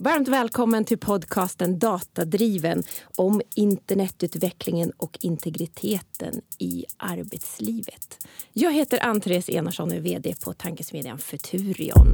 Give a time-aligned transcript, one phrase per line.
[0.00, 2.82] Varmt välkommen till podcasten Datadriven
[3.16, 8.26] om internetutvecklingen och integriteten i arbetslivet.
[8.52, 12.06] Jag heter Ann-Therese Enarsson och är vd på tankesmedjan Futurion.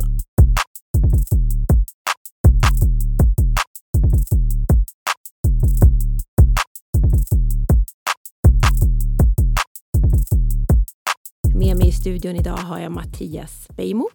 [11.54, 14.10] Med mig i studion idag har jag Mattias Beijmo,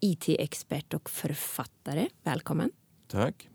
[0.00, 2.08] IT-expert och författare.
[2.22, 2.70] Välkommen.
[3.14, 3.48] Tack.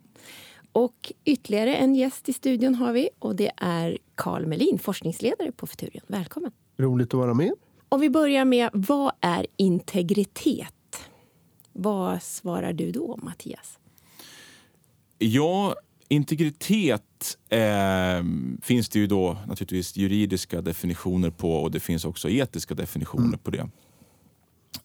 [0.71, 5.67] Och ytterligare en gäst i studion har vi och det är Carl Melin, forskningsledare på
[5.67, 6.04] Futurion.
[6.08, 6.52] Välkommen.
[6.77, 7.52] Roligt att vara med.
[7.90, 11.09] Om vi börjar med, vad är integritet?
[11.73, 13.80] Vad svarar du då, Mattias?
[15.17, 15.76] Ja,
[16.08, 17.59] integritet eh,
[18.62, 23.39] finns det ju då naturligtvis juridiska definitioner på och det finns också etiska definitioner mm.
[23.39, 23.70] på det.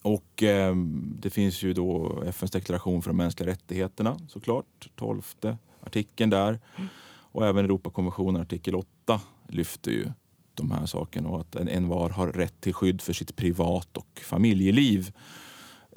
[0.05, 0.75] Och eh,
[1.19, 6.59] det finns ju då FNs deklaration för de mänskliga rättigheterna såklart, tolfte artikeln där.
[7.07, 10.11] Och även Europakonventionen artikel 8 lyfter ju
[10.53, 11.29] de här sakerna.
[11.29, 15.13] Och att en, en var har rätt till skydd för sitt privat och familjeliv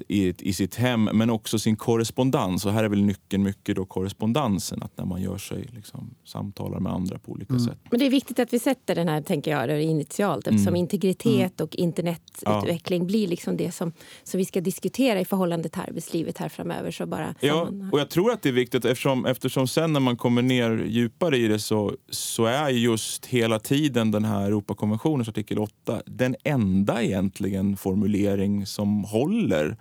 [0.08, 2.66] i, i sitt hem, men också sin korrespondens.
[2.66, 6.80] Och här är väl nyckeln mycket då korrespondensen, att när man gör sig liksom, samtalar
[6.80, 7.64] med andra på olika mm.
[7.64, 7.78] sätt.
[7.90, 10.76] Men det är viktigt att vi sätter den här, tänker jag, initialt eftersom mm.
[10.76, 11.64] integritet mm.
[11.64, 13.06] och internetutveckling ja.
[13.06, 13.92] blir liksom det som,
[14.24, 16.90] som vi ska diskutera i förhållande till arbetslivet här framöver.
[16.90, 20.16] Så bara ja, och jag tror att det är viktigt eftersom, eftersom sen när man
[20.16, 25.58] kommer ner djupare i det så, så är just hela tiden den här Europakonventionens artikel
[25.58, 29.76] 8 den enda egentligen formulering som håller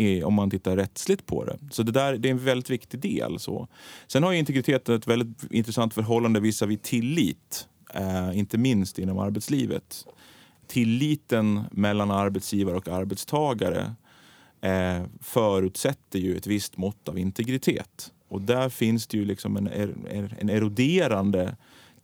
[0.00, 1.58] Eh, om man tittar rättsligt på det.
[1.70, 3.38] Så det, där, det är en väldigt viktig del.
[3.38, 3.68] Så.
[4.06, 10.06] Sen har integriteten ett väldigt intressant förhållande visavi tillit, eh, inte minst inom arbetslivet.
[10.66, 13.94] Tilliten mellan arbetsgivare och arbetstagare
[14.60, 18.12] eh, förutsätter ju ett visst mått av integritet.
[18.28, 19.68] Och där finns det ju liksom en,
[20.38, 21.56] en eroderande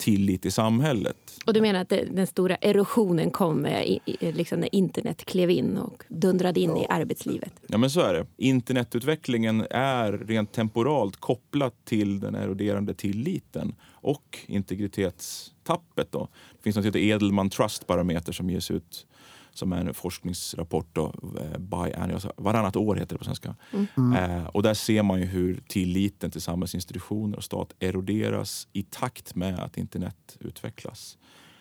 [0.05, 1.17] tillit i samhället.
[1.47, 5.77] Och du menar att den stora erosionen kom i, i, liksom när internet klev in
[5.77, 6.83] och dundrade in ja.
[6.83, 7.53] i arbetslivet?
[7.67, 8.27] Ja, men så är det.
[8.37, 16.13] Internetutvecklingen är rent temporalt kopplat till den eroderande tilliten och integritetstappet.
[16.13, 16.29] Då.
[16.57, 19.07] Det finns något som heter Edelman Trust Barometer som ges ut
[19.55, 21.93] som är en forskningsrapport då, eh, by
[22.37, 23.55] varannat år heter det på svenska.
[23.97, 24.13] Mm.
[24.13, 29.35] Eh, och där ser man ju hur tilliten till samhällsinstitutioner och stat eroderas i takt
[29.35, 31.19] med att internet utvecklas.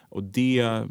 [0.10, 0.84] Och det,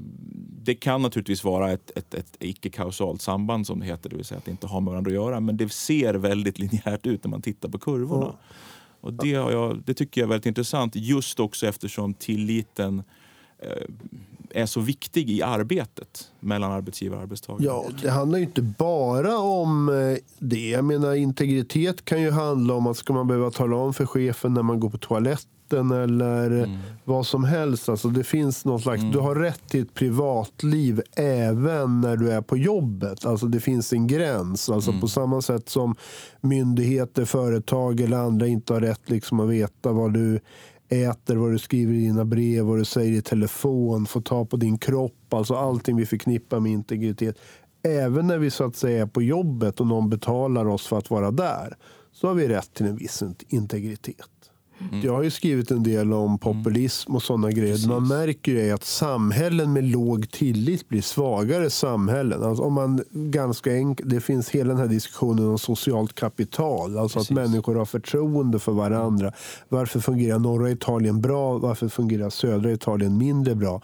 [0.62, 4.38] det kan naturligtvis vara ett, ett, ett icke-kausalt samband som det heter, det vill säga
[4.38, 5.40] att det inte har med varandra att göra.
[5.40, 8.24] Men det ser väldigt linjärt ut när man tittar på kurvorna.
[8.24, 8.36] Mm.
[9.00, 13.02] Och det, jag, det tycker jag är väldigt intressant just också eftersom tilliten
[13.62, 13.86] Eh,
[14.54, 17.64] är så viktig i arbetet mellan arbetsgivare och arbetstagare.
[17.64, 20.68] Ja, det handlar ju inte bara om eh, det.
[20.68, 24.54] Jag menar, integritet kan ju handla om att ska man behöva tala om för chefen
[24.54, 26.78] när man går på toaletten eller mm.
[27.04, 27.88] vad som helst.
[27.88, 29.12] Alltså det finns någon slags, mm.
[29.12, 33.26] Du har rätt till ett privatliv även när du är på jobbet.
[33.26, 34.70] Alltså det finns en gräns.
[34.70, 35.00] Alltså mm.
[35.00, 35.94] På samma sätt som
[36.40, 40.40] myndigheter, företag eller andra inte har rätt liksom att veta vad du
[40.92, 44.56] äter, vad du skriver i dina brev, vad du säger i telefon, får ta på
[44.56, 45.34] din kropp.
[45.34, 47.38] Alltså allting vi förknippar med integritet.
[47.82, 51.10] Även när vi så att säga är på jobbet och någon betalar oss för att
[51.10, 51.76] vara där
[52.12, 54.41] så har vi rätt till en viss integritet.
[54.93, 55.06] Mm.
[55.06, 57.72] Jag har ju skrivit en del om populism och sådana grejer.
[57.72, 57.88] Precis.
[57.88, 62.43] Man märker ju att samhällen med låg tillit blir svagare samhällen.
[62.43, 66.98] Alltså om man ganska enkelt, det finns hela den här diskussionen om socialt kapital.
[66.98, 67.31] Alltså Precis.
[67.31, 69.32] att människor har förtroende för varandra.
[69.69, 71.59] Varför fungerar norra Italien bra?
[71.59, 73.82] Varför fungerar södra Italien mindre bra?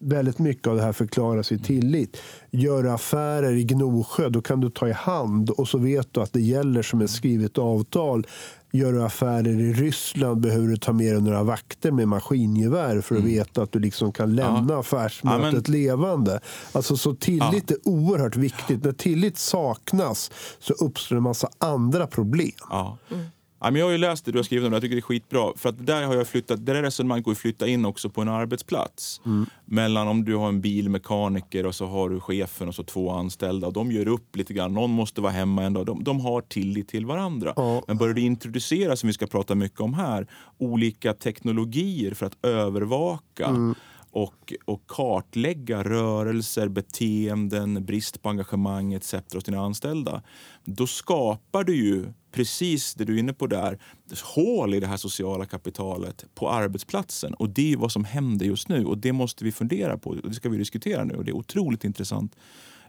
[0.00, 2.16] Väldigt mycket av det här förklaras i tillit.
[2.50, 6.32] Gör affärer i Gnosjö, då kan du ta i hand och så vet du att
[6.32, 8.26] det gäller som ett skrivet avtal.
[8.72, 13.14] Gör du affärer i Ryssland behöver du ta med dig några vakter med maskingevär för
[13.14, 13.32] att mm.
[13.32, 14.80] veta att du liksom kan lämna ja.
[14.80, 15.80] affärsmötet ja, men...
[15.80, 16.40] levande.
[16.72, 17.76] Alltså, så tillit ja.
[17.76, 18.84] är oerhört viktigt.
[18.84, 22.52] När tillit saknas så uppstår en massa andra problem.
[22.70, 22.98] Ja.
[23.10, 23.24] Mm.
[23.60, 24.74] Ja, men jag har ju läst det du har skrivit om det.
[24.76, 25.52] Jag tycker det är skitbra.
[25.56, 28.20] För att där har jag flyttat, det där resonemanget går att flytta in också på
[28.20, 29.20] en arbetsplats.
[29.26, 29.46] Mm.
[29.64, 33.70] Mellan om du har en bilmekaniker och så har du chefen och så två anställda.
[33.70, 34.74] De gör upp lite grann.
[34.74, 35.86] Någon måste vara hemma en dag.
[35.86, 37.52] De, de har tillit till varandra.
[37.56, 37.82] Ja.
[37.86, 40.26] Men börjar du introducera, som vi ska prata mycket om här,
[40.58, 43.74] olika teknologier för att övervaka mm
[44.10, 49.14] och, och kartlägga rörelser, beteenden, brist på engagemang etc.
[49.34, 50.22] hos dina anställda.
[50.64, 53.78] Då skapar du ju precis det du är inne på där,
[54.22, 57.34] hål i det här sociala kapitalet på arbetsplatsen.
[57.34, 58.84] Och det är vad som händer just nu.
[58.84, 60.10] Och det måste vi fundera på.
[60.10, 61.14] Och det ska vi diskutera nu.
[61.14, 62.36] Och det är otroligt intressant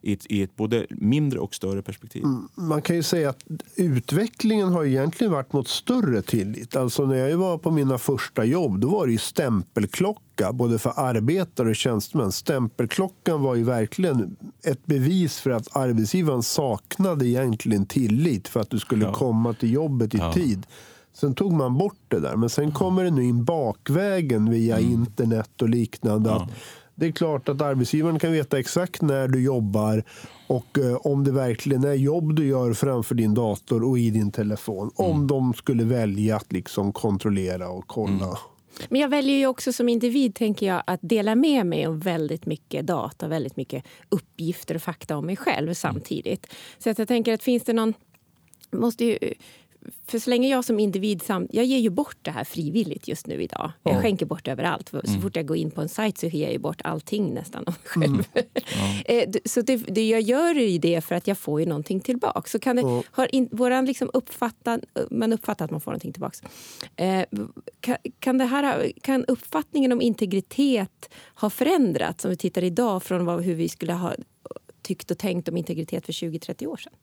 [0.02, 2.24] i ett, i ett både mindre och större perspektiv.
[2.24, 3.44] Mm, man kan ju säga att
[3.76, 6.76] utvecklingen har egentligen varit mot större tillit.
[6.76, 10.94] Alltså när jag var på mina första jobb då var det ju stämpelklocka både för
[10.96, 12.32] arbetare och tjänstemän.
[12.32, 18.80] Stämpelklockan var ju verkligen ett bevis för att arbetsgivaren saknade egentligen tillit för att du
[18.80, 19.14] skulle ja.
[19.14, 20.34] komma till jobbet i ja.
[20.34, 20.66] tid.
[21.14, 22.36] Sen tog man bort det där.
[22.36, 24.92] Men sen kommer det nu in bakvägen via mm.
[24.92, 26.30] internet och liknande.
[26.30, 26.48] Ja.
[27.00, 30.04] Det är klart att arbetsgivaren kan veta exakt när du jobbar
[30.48, 34.32] och eh, om det verkligen är jobb du gör framför din dator och i din
[34.32, 34.92] telefon.
[35.00, 35.12] Mm.
[35.12, 38.26] Om de skulle välja att liksom kontrollera och kolla.
[38.26, 38.38] Mm.
[38.90, 42.46] Men jag väljer ju också som individ tänker jag, att dela med mig om väldigt
[42.46, 46.48] mycket data, väldigt mycket uppgifter och fakta om mig själv samtidigt.
[46.78, 47.94] Så att jag tänker att finns det någon
[48.72, 49.18] måste ju
[50.08, 51.22] för så länge jag som individ...
[51.22, 53.72] Samt, jag ger ju bort det här frivilligt just nu idag.
[53.84, 54.02] Jag ja.
[54.02, 54.90] skänker bort överallt.
[54.90, 55.22] Så mm.
[55.22, 57.74] fort jag går in på en sajt så ger jag ju bort allting nästan om
[57.96, 58.24] mig själv.
[58.34, 58.46] Mm.
[58.54, 59.04] Ja.
[59.06, 62.50] Eh, så det, det, jag gör ju det för att jag får ju någonting tillbaka.
[62.50, 63.04] Så kan det, ja.
[63.12, 66.48] har in, våran liksom uppfattan, man uppfattar att man får någonting tillbaka.
[66.96, 67.26] Eh,
[67.80, 73.26] kan, kan, det här, kan uppfattningen om integritet ha förändrats om vi tittar idag från
[73.26, 74.16] vad, hur vi skulle ha
[74.82, 76.94] tyckt och tänkt om integritet för 20-30 år sedan?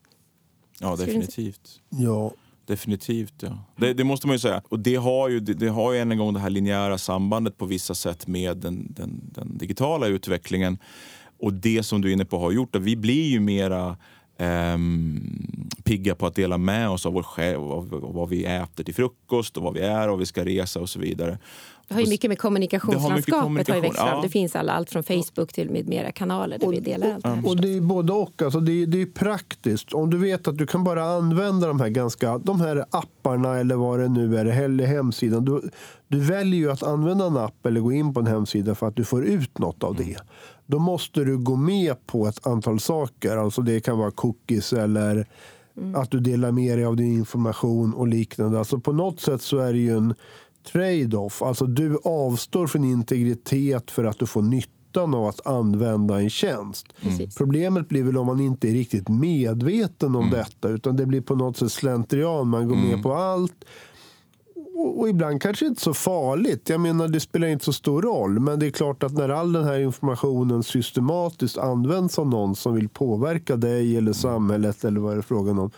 [0.80, 1.80] Ja, definitivt.
[1.88, 2.32] Ja,
[2.66, 3.58] Definitivt, ja.
[3.76, 4.62] Det, det, måste man ju säga.
[4.68, 7.58] Och det har ju, det, det, har ju än en gång det här linjära sambandet
[7.58, 10.78] på vissa sätt med den, den, den, digitala utvecklingen.
[11.40, 13.96] Och det som du är inne på har gjort att vi blir ju mera
[14.38, 15.20] um,
[15.84, 18.94] pigga på att dela med oss av vår själ, av, av vad vi äter till
[18.94, 21.38] frukost och vad vi är och vi ska resa och så vidare.
[21.88, 24.08] Det har ju mycket med kommunikationslandskapet har, kommunikation, har växt fram.
[24.08, 24.22] Ja.
[24.22, 27.22] Det finns alla, allt från Facebook till med mera kanaler där och, vi delar allt
[27.22, 27.48] det här.
[27.48, 28.42] Och det är både och.
[28.42, 29.92] Alltså det, är, det är praktiskt.
[29.92, 33.76] Om du vet att du kan bara använda de här, ganska, de här apparna eller
[33.76, 35.44] vad det nu är, eller hemsidan.
[35.44, 35.62] Du,
[36.08, 38.96] du väljer ju att använda en app eller gå in på en hemsida för att
[38.96, 40.16] du får ut något av det.
[40.66, 43.36] Då måste du gå med på ett antal saker.
[43.36, 45.26] Alltså det kan vara cookies eller
[45.76, 45.94] mm.
[45.94, 48.58] att du delar med dig av din information och liknande.
[48.58, 50.14] Alltså på något sätt så är det ju en
[50.72, 51.42] trade-off.
[51.42, 56.86] Alltså du avstår från integritet för att du får nyttan av att använda en tjänst.
[57.00, 57.28] Mm.
[57.36, 60.30] Problemet blir väl om man inte är riktigt medveten om mm.
[60.30, 62.48] detta utan det blir på något sätt slentrian.
[62.48, 62.88] Man går mm.
[62.88, 63.64] med på allt.
[64.78, 66.68] Och, och, ibland kanske inte så farligt.
[66.68, 68.40] Jag menar det spelar inte så stor roll.
[68.40, 72.74] Men det är klart att när all den här informationen systematiskt används av någon som
[72.74, 75.70] vill påverka dig eller samhället eller vad det är frågan om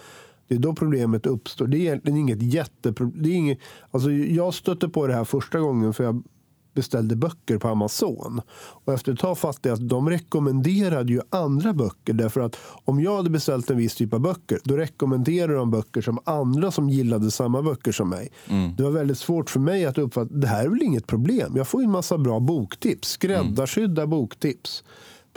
[0.49, 1.67] det är då problemet uppstår.
[1.67, 3.57] Det är egentligen inget jätteproblem.
[3.91, 6.23] Alltså jag stötte på det här första gången för jag
[6.79, 8.41] beställde böcker på Amazon.
[8.85, 12.13] Och efter ett tag fattade jag att de rekommenderade ju andra böcker.
[12.13, 16.01] Därför att om jag hade beställt en viss typ av böcker då rekommenderade de böcker
[16.01, 18.29] som andra som gillade samma böcker som mig.
[18.49, 18.77] Mm.
[18.77, 21.53] Det var väldigt svårt för mig att uppfatta det här är väl inget problem.
[21.57, 23.09] Jag får en massa bra boktips.
[23.09, 24.11] Skräddarsydda mm.
[24.11, 24.85] boktips.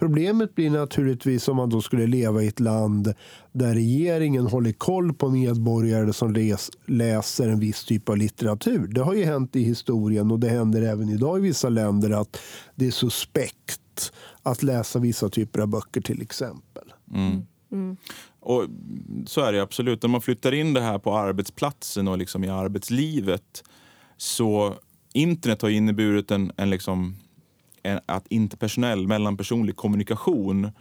[0.02, 3.14] Problemet blir naturligtvis om man då skulle leva i ett land
[3.52, 8.88] där regeringen håller koll på medborgare som läser en viss typ av litteratur.
[8.88, 12.42] Det har ju hänt i historien och det händer även idag i vissa länder att
[12.76, 14.12] det är suspekt
[14.44, 16.94] att läsa vissa typer av böcker till exempel.
[17.14, 17.42] Mm.
[17.72, 17.98] Mm.
[18.40, 18.66] Och
[19.26, 20.02] Så är det absolut.
[20.02, 23.64] När man flyttar in det här på arbetsplatsen och liksom i arbetslivet
[24.18, 24.76] så
[25.14, 27.16] internet har inneburit en, en liksom
[28.06, 30.72] att interpersonell, mellanpersonlig kommunikation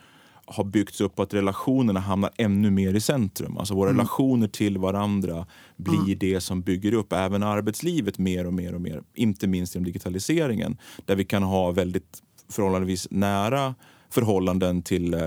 [0.46, 3.58] har byggts upp och att relationerna hamnar ännu mer i centrum.
[3.58, 3.98] Alltså våra mm.
[3.98, 6.18] relationer till varandra blir mm.
[6.18, 9.02] det som bygger upp även arbetslivet mer och mer och mer.
[9.14, 10.76] Inte minst genom digitaliseringen
[11.06, 13.74] där vi kan ha väldigt förhållandevis nära
[14.10, 15.20] förhållanden till eh,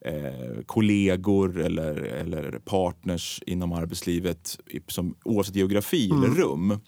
[0.00, 6.22] eh kollegor eller, eller partners inom arbetslivet som, oavsett geografi mm.
[6.22, 6.80] eller rum.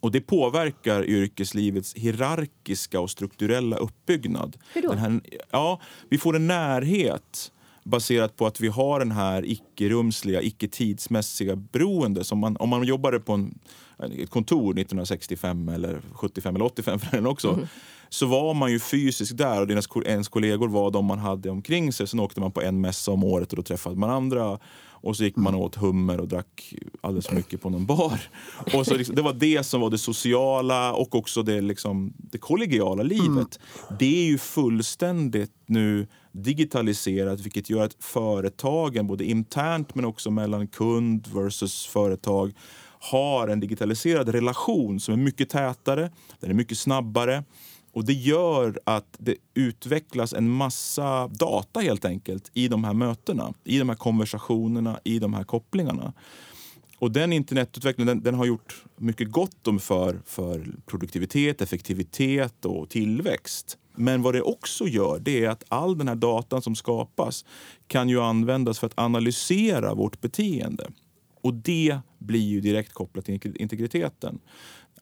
[0.00, 4.56] Och det påverkar yrkeslivets hierarkiska och strukturella uppbyggnad.
[4.74, 4.92] Hur då?
[4.92, 7.52] Här, ja, vi får en närhet
[7.84, 12.24] baserat på att vi har den här icke-rumsliga, icke-tidsmässiga beroende.
[12.24, 13.58] Som man, om man jobbade på en,
[13.98, 17.66] ett kontor 1965, eller 75 eller 85 för den också mm.
[18.10, 22.06] Så var man ju fysiskt där och ens kollegor var de man hade omkring sig.
[22.06, 24.58] Sen åkte man på en mässa om året och då träffade man andra.
[25.02, 28.20] Och så gick man åt hummer och drack alldeles för mycket på någon bar.
[28.74, 32.38] Och så liksom, det var det som var det sociala och också det, liksom, det
[32.38, 33.28] kollegiala livet.
[33.28, 33.96] Mm.
[33.98, 40.66] Det är ju fullständigt nu digitaliserat vilket gör att företagen, både internt men också mellan
[40.66, 42.52] kund versus företag
[43.00, 47.44] har en digitaliserad relation som är mycket tätare, den är mycket snabbare
[47.92, 53.54] och Det gör att det utvecklas en massa data helt enkelt i de här mötena,
[53.64, 56.12] i de här konversationerna, i de här kopplingarna.
[56.98, 62.88] Och den internetutvecklingen den, den har gjort mycket gott om för, för produktivitet, effektivitet och
[62.88, 63.78] tillväxt.
[63.94, 67.44] Men vad det också gör det är att all den här datan som skapas
[67.86, 70.90] kan ju användas för att analysera vårt beteende.
[71.40, 74.38] Och det blir ju direkt kopplat till integriteten.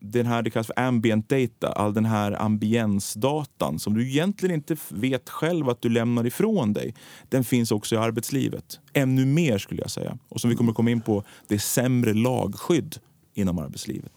[0.00, 4.76] Den här, det kallas för ambient data, all den här ambiensdatan som du egentligen inte
[4.88, 6.94] vet själv att du lämnar ifrån dig.
[7.28, 8.80] Den finns också i arbetslivet.
[8.92, 10.18] Ännu mer skulle jag säga.
[10.28, 12.96] Och som vi kommer komma in på, det är sämre lagskydd
[13.34, 14.12] inom arbetslivet.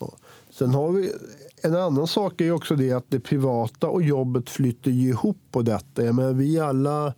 [0.49, 1.11] Sen har vi
[1.63, 6.13] en annan sak är också det att det privata och jobbet flyter ihop på detta.
[6.13, 7.13] Men vi alla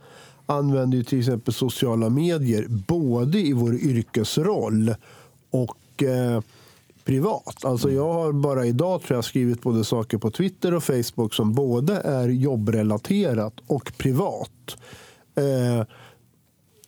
[0.46, 4.96] använder ju till exempel sociala medier både i vår yrkesroll
[5.50, 6.42] och eh,
[7.06, 7.66] privat.
[7.66, 11.54] Alltså jag har bara idag tror jag skrivit både saker på Twitter och Facebook som
[11.54, 14.78] både är jobbrelaterat och privat.
[15.36, 15.88] Eh,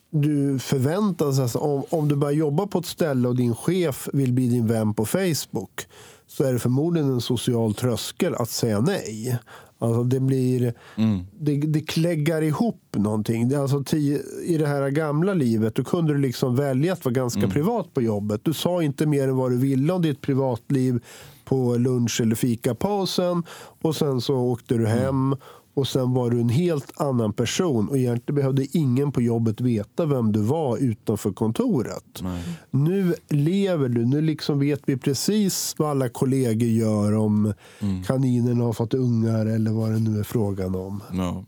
[0.09, 4.33] du förväntas, alltså, om, om du börjar jobba på ett ställe och din chef vill
[4.33, 5.87] bli din vän på Facebook
[6.27, 9.39] så är det förmodligen en social tröskel att säga nej.
[9.79, 11.25] Alltså det blir, mm.
[11.39, 13.53] det, det kläggar ihop någonting.
[13.53, 17.39] Alltså tio, I det här gamla livet då kunde du liksom välja att vara ganska
[17.39, 17.51] mm.
[17.51, 18.41] privat på jobbet.
[18.43, 20.99] Du sa inte mer än vad du ville om ditt privatliv
[21.45, 23.43] på lunch eller fikapausen.
[23.81, 24.99] Och sen så åkte du mm.
[24.99, 25.35] hem.
[25.75, 30.05] Och sen var du en helt annan person och egentligen behövde ingen på jobbet veta
[30.05, 32.21] vem du var utanför kontoret.
[32.21, 32.43] Nej.
[32.71, 38.03] Nu lever du, nu liksom vet vi precis vad alla kollegor gör om mm.
[38.03, 41.03] kaninerna har fått ungar eller vad det nu är frågan om.
[41.11, 41.45] No.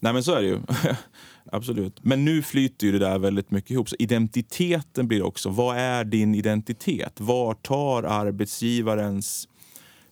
[0.00, 0.60] Nej men så är det ju.
[1.52, 2.04] Absolut.
[2.04, 3.88] Men nu flyter ju det där väldigt mycket ihop.
[3.88, 7.20] Så identiteten blir också, vad är din identitet?
[7.20, 9.48] Var tar arbetsgivarens,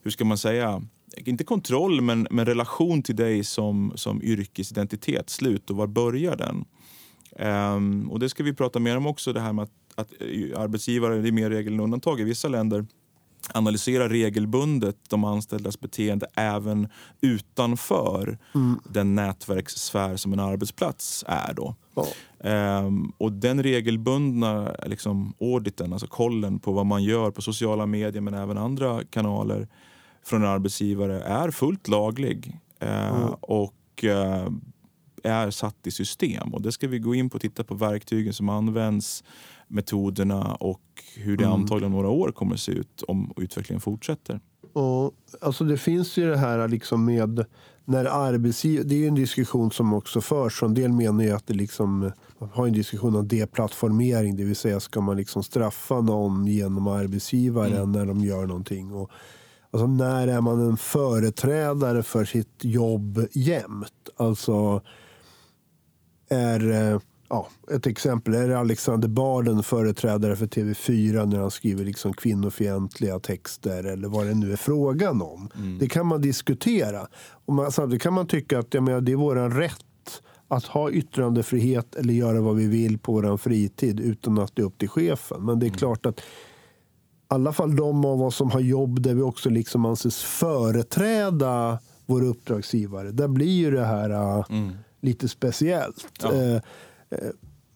[0.02, 0.82] hur ska man säga,
[1.26, 6.64] inte kontroll, men, men relation till dig som, som yrkesidentitet slut och var börjar den?
[7.76, 10.60] Um, och det ska vi prata mer om också, det här med att, att eh,
[10.60, 12.86] arbetsgivare, det är mer regel än undantag i vissa länder,
[13.52, 16.88] analyserar regelbundet de anställdas beteende även
[17.20, 18.80] utanför mm.
[18.90, 21.54] den nätverkssfär som en arbetsplats är.
[21.54, 21.74] Då.
[21.94, 22.08] Oh.
[22.84, 28.20] Um, och den regelbundna liksom, auditen, alltså kollen på vad man gör på sociala medier
[28.20, 29.68] men även andra kanaler
[30.22, 33.30] från en arbetsgivare är fullt laglig eh, mm.
[33.40, 34.48] och eh,
[35.22, 36.54] är satt i system.
[36.54, 39.24] Och det ska vi gå in på och titta på verktygen som används,
[39.68, 40.82] metoderna och
[41.16, 41.60] hur det mm.
[41.60, 44.40] antagligen några år kommer att se ut om utvecklingen fortsätter.
[44.72, 47.44] Och, alltså det finns ju det här liksom med
[47.84, 50.62] när arbetsgivare, det är en diskussion som också förs.
[50.62, 54.56] En del menar ju att det liksom, man har en diskussion om deplattformering, det vill
[54.56, 57.92] säga ska man liksom straffa någon genom arbetsgivaren mm.
[57.92, 58.92] när de gör någonting.
[58.92, 59.10] Och
[59.70, 64.08] Alltså när är man en företrädare för sitt jobb jämt?
[64.16, 64.82] Alltså
[66.28, 71.84] är, eh, ja, ett exempel, är Alexander Bard en företrädare för TV4 när han skriver
[71.84, 75.50] liksom kvinnofientliga texter eller vad det nu är frågan om?
[75.56, 75.78] Mm.
[75.78, 77.08] Det kan man diskutera.
[77.46, 79.84] Och man, samtidigt kan man tycka att ja, men det är vår rätt
[80.48, 84.66] att ha yttrandefrihet eller göra vad vi vill på vår fritid utan att det är
[84.66, 85.44] upp till chefen.
[85.44, 85.78] Men det är mm.
[85.78, 86.20] klart att
[87.28, 92.24] alla fall de av oss som har jobb där vi också liksom anses företräda våra
[92.24, 93.10] uppdragsgivare.
[93.10, 94.72] Där blir ju det här äh, mm.
[95.00, 96.06] lite speciellt.
[96.22, 96.32] Ja.
[96.32, 96.60] Eh, eh,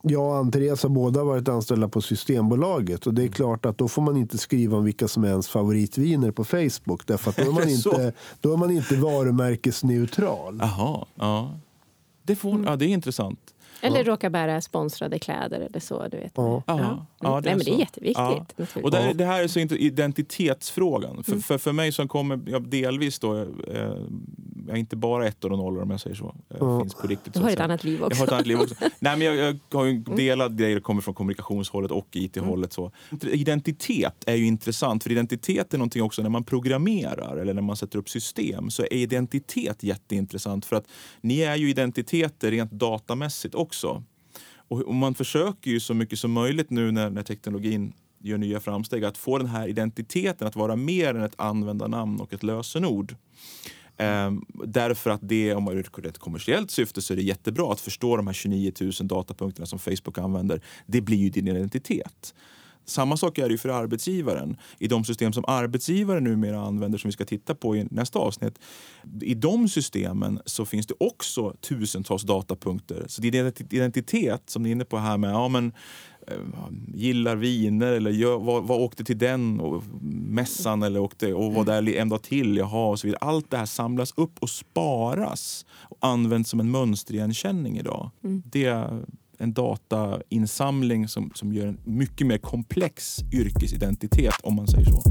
[0.03, 3.33] jag och Andreas har båda varit anställda på Systembolaget och det är mm.
[3.33, 7.07] klart att då får man inte skriva om vilka som är ens favoritviner på Facebook
[7.07, 10.59] därför att då är man inte, då är man inte varumärkesneutral.
[10.61, 11.59] Jaha, ja.
[12.23, 12.65] Det, får, mm.
[12.65, 13.41] ja, det är intressant.
[13.85, 14.05] Eller ja.
[14.05, 16.09] råkar bära sponsrade kläder eller så.
[16.09, 16.33] Du vet.
[16.35, 16.63] Ja.
[16.67, 16.81] Ja.
[16.81, 17.07] ja.
[17.21, 18.19] ja det, Nej, men det är jätteviktigt.
[18.19, 18.81] Ja.
[18.83, 21.25] Och det, det, här är så identitetsfrågan.
[21.25, 21.43] För, mm.
[21.43, 23.47] för, för mig som kommer ja, delvis då, eh,
[24.67, 26.35] jag är inte bara ettor och nollor om jag säger så.
[26.49, 28.17] Jag finns på riktigt, du har ett annat liv också.
[28.17, 28.75] Jag har ett annat liv också.
[28.81, 30.17] Nej, men jag, jag har ju mm.
[30.17, 32.77] delad grejer kommer från kommunikationshållet och IT-hållet.
[32.79, 32.91] Mm.
[33.23, 37.77] Identitet är ju intressant, för identitet är någonting också när man programmerar eller när man
[37.77, 40.87] sätter upp system så är identitet jätteintressant för att
[41.21, 44.03] ni är ju identiteter rent datamässigt också också.
[44.69, 49.05] Och, man försöker ju så mycket som möjligt nu när, när teknologin gör nya framsteg
[49.05, 53.17] att få den här identiteten att vara mer än ett användarnamn och ett lösenord.
[53.97, 57.81] Ehm, därför att det, om man ur ett kommersiellt syfte så är det jättebra att
[57.81, 60.61] förstå de här 29 000 datapunkterna som Facebook använder.
[60.87, 62.35] Det blir ju din identitet.
[62.85, 64.57] Samma sak är det för arbetsgivaren.
[64.79, 68.59] I de system som arbetsgivaren numera använder, som vi ska titta på i nästa avsnitt.
[69.23, 73.05] I de systemen så finns det också tusentals datapunkter.
[73.09, 75.73] Så din identitet, som ni är inne på här med, ja men
[76.27, 76.37] eh,
[76.95, 81.89] gillar viner eller vad, vad åkte till den och, mässan eller åkte, och var där
[81.89, 82.57] en dag till.
[82.57, 83.19] Jaha, och så vidare.
[83.21, 88.11] Allt det här samlas upp och sparas och används som en mönsterigenkänning idag.
[88.25, 88.43] Mm.
[88.47, 88.89] Det
[89.43, 95.03] en datainsamling som, som gör en mycket mer komplex yrkesidentitet om man säger så.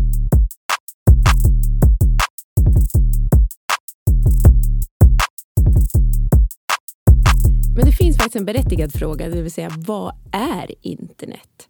[8.32, 11.70] faktiskt en berättigad fråga, det vill säga vad är internet?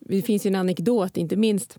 [0.00, 1.78] Det finns ju en anekdot, inte minst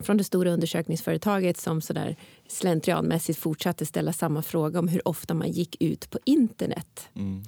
[0.00, 2.16] från det stora undersökningsföretaget som sådär
[2.48, 7.08] slentrianmässigt fortsatte ställa samma fråga om hur ofta man gick ut på internet.
[7.14, 7.42] Mm.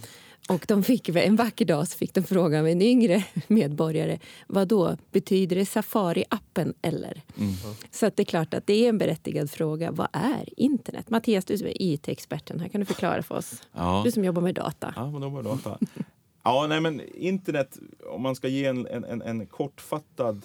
[0.48, 4.68] Och de fick, en vacker dag så fick de fråga av en yngre medborgare vad
[4.68, 7.22] då betyder det Safari-appen eller?
[7.38, 7.52] Mm.
[7.90, 9.90] Så att det är klart att det är en berättigad fråga.
[9.90, 11.10] Vad är internet?
[11.10, 13.62] Mattias, du som är IT-experten, här kan du förklara för oss.
[13.72, 14.02] Ja.
[14.04, 14.92] Du som jobbar med data.
[14.96, 15.78] Ja, man jobbar med data.
[16.42, 17.78] ja, nej, men internet,
[18.10, 20.42] om man ska ge en, en, en kortfattad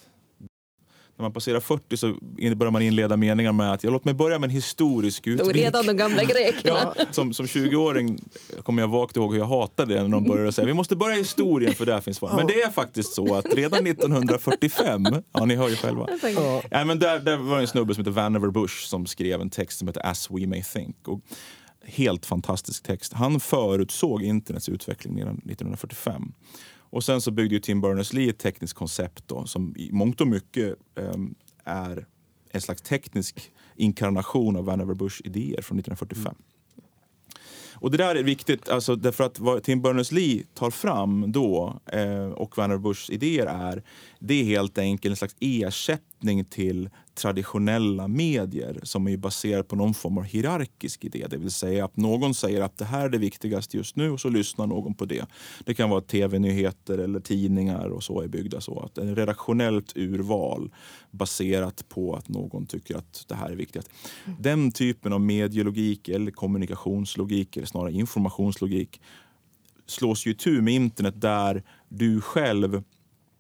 [1.18, 2.14] när man passerar 40 så
[2.56, 5.56] börjar man inleda meningar med att ja, låt mig börja med en historisk utblick.
[5.56, 6.94] Redan de gamla grekerna.
[6.98, 8.20] ja, som, som 20-åring
[8.64, 11.16] kommer jag vakt ihåg hur jag hatade det när de började säga vi måste börja
[11.16, 12.34] historien för där finns svar.
[12.36, 16.08] Men det är faktiskt så att redan 1945, ja ni hör ju själva.
[16.36, 16.62] Ja.
[16.72, 19.80] Ja, men där, där var en snubbe som heter Vannevar Bush som skrev en text
[19.80, 21.08] som heter As We May Think.
[21.08, 21.20] Och
[21.86, 23.14] helt fantastisk text.
[23.14, 26.34] Han förutsåg internets utveckling redan 1945.
[26.94, 30.28] Och sen så byggde ju Tim Berners-Lee ett tekniskt koncept då, som i mångt och
[30.28, 32.06] mycket um, är
[32.52, 36.26] en slags teknisk inkarnation av Vannevar Bush idéer från 1945.
[36.26, 36.36] Mm.
[37.76, 42.26] Och det där är viktigt, alltså, därför att vad Tim Berners-Lee tar fram då eh,
[42.26, 43.84] och Vannevar Bushs idéer är,
[44.26, 49.94] det är helt enkelt en slags ersättning till traditionella medier som är baserad på någon
[49.94, 51.28] form av hierarkisk idé.
[51.30, 54.20] Det vill säga att någon säger att det här är det viktigaste just nu och
[54.20, 55.26] så lyssnar någon på det.
[55.66, 58.80] Det kan vara tv-nyheter eller tidningar och så är byggda så.
[58.80, 60.72] Att en redaktionellt urval
[61.12, 63.90] baserat på att någon tycker att det här är viktigast.
[64.40, 69.02] Den typen av medielogik eller kommunikationslogik eller snarare informationslogik
[69.86, 72.84] slås ju tur med internet där du själv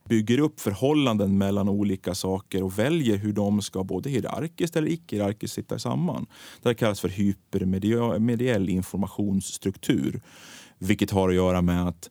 [0.09, 5.55] bygger upp förhållanden mellan olika saker och väljer hur de ska både hierarkiskt eller icke-hierarkiskt
[5.55, 6.25] sitta samman.
[6.61, 10.21] Det kallas för hypermediell informationsstruktur.
[10.77, 12.09] Vilket har att göra med att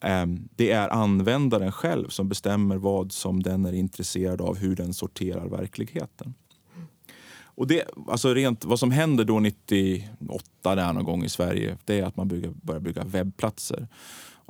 [0.00, 0.26] äh,
[0.56, 5.48] det är användaren själv som bestämmer vad som den är intresserad av, hur den sorterar
[5.48, 6.34] verkligheten.
[7.54, 12.00] Och det, alltså rent, vad som händer då 98 där någon gång i Sverige, det
[12.00, 13.88] är att man bygger, börjar bygga webbplatser.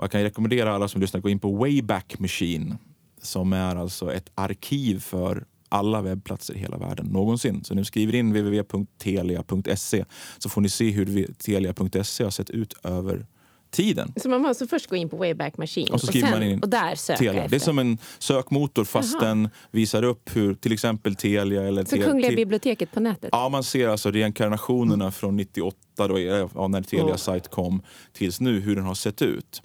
[0.02, 2.78] Och jag kan rekommendera alla som lyssnar att gå in på Wayback Machine
[3.20, 7.64] som är alltså ett arkiv för alla webbplatser i hela världen någonsin.
[7.64, 10.04] Så nu skriver in www.telia.se
[10.38, 13.26] så får ni se hur telia.se har sett ut över
[13.72, 14.12] tiden.
[14.16, 16.48] Så man måste först gå in på Wayback Machine och, så skriver och, sen, man
[16.48, 17.32] in och där söka Telia.
[17.32, 17.50] Efter.
[17.50, 19.24] Det är som en sökmotor fast Aha.
[19.26, 21.84] den visar upp hur till exempel Telia eller...
[21.84, 23.28] Så Kungliga biblioteket på nätet?
[23.32, 25.12] Ja, man ser alltså reinkarnationerna mm.
[25.12, 27.16] från 98 då, ja, när Telia oh.
[27.16, 29.62] sajt kom tills nu, hur den har sett ut.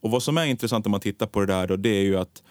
[0.00, 2.18] Och vad som är intressant om man tittar på det där då, det är ju
[2.18, 2.42] att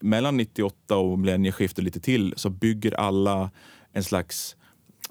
[0.00, 3.50] mellan 98 och millennieskiftet lite till så bygger alla
[3.92, 4.56] en slags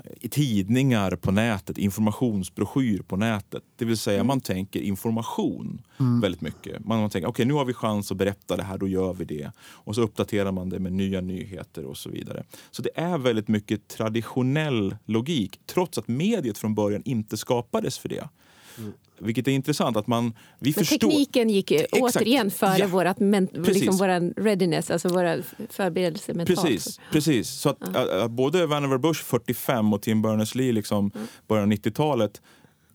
[0.05, 3.63] i tidningar på nätet, informationsbroschyr på nätet.
[3.75, 4.27] Det vill säga mm.
[4.27, 6.21] man tänker information mm.
[6.21, 6.85] väldigt mycket.
[6.85, 9.13] Man, man tänker okej okay, nu har vi chans att berätta det här, då gör
[9.13, 9.51] vi det.
[9.59, 12.43] Och så uppdaterar man det med nya nyheter och så vidare.
[12.71, 18.09] Så det är väldigt mycket traditionell logik trots att mediet från början inte skapades för
[18.09, 18.29] det.
[18.77, 18.93] Mm.
[19.19, 19.97] Vilket är intressant.
[19.97, 21.09] att man, vi Men förstår...
[21.09, 22.87] Tekniken gick återigen före ja.
[22.87, 25.37] vårat, men, liksom våran readiness, alltså våra
[25.69, 26.61] förberedelser mentalt.
[26.61, 26.99] Precis.
[27.11, 27.49] precis.
[27.49, 28.27] Så att, ja.
[28.27, 31.27] både Vannevar Bush 45 och Tim Berners-Lee liksom, mm.
[31.47, 32.41] början av 90-talet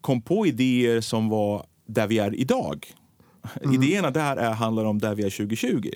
[0.00, 2.86] kom på idéer som var där vi är idag.
[3.62, 3.82] Mm.
[3.82, 5.90] Idéerna där är, handlar om där vi är 2020.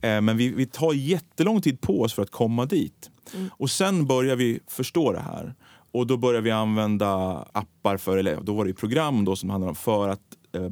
[0.00, 3.10] Eh, men vi, vi tar jättelång tid på oss för att komma dit.
[3.34, 3.50] Mm.
[3.52, 5.54] Och sen börjar vi förstå det här.
[5.92, 7.08] Och då började vi använda
[7.52, 10.20] appar, för, eller då var det program då som handlade om för att
[10.52, 10.70] eh,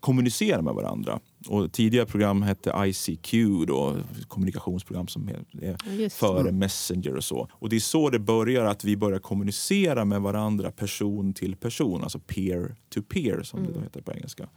[0.00, 1.20] kommunicera med varandra.
[1.48, 3.32] Och tidigare program hette ICQ,
[3.66, 3.96] då,
[4.28, 7.48] kommunikationsprogram som är före Messenger och så.
[7.52, 12.02] Och det är så det börjar, att vi börjar kommunicera med varandra person till person,
[12.02, 13.72] alltså peer to peer som mm.
[13.72, 14.48] det heter på engelska.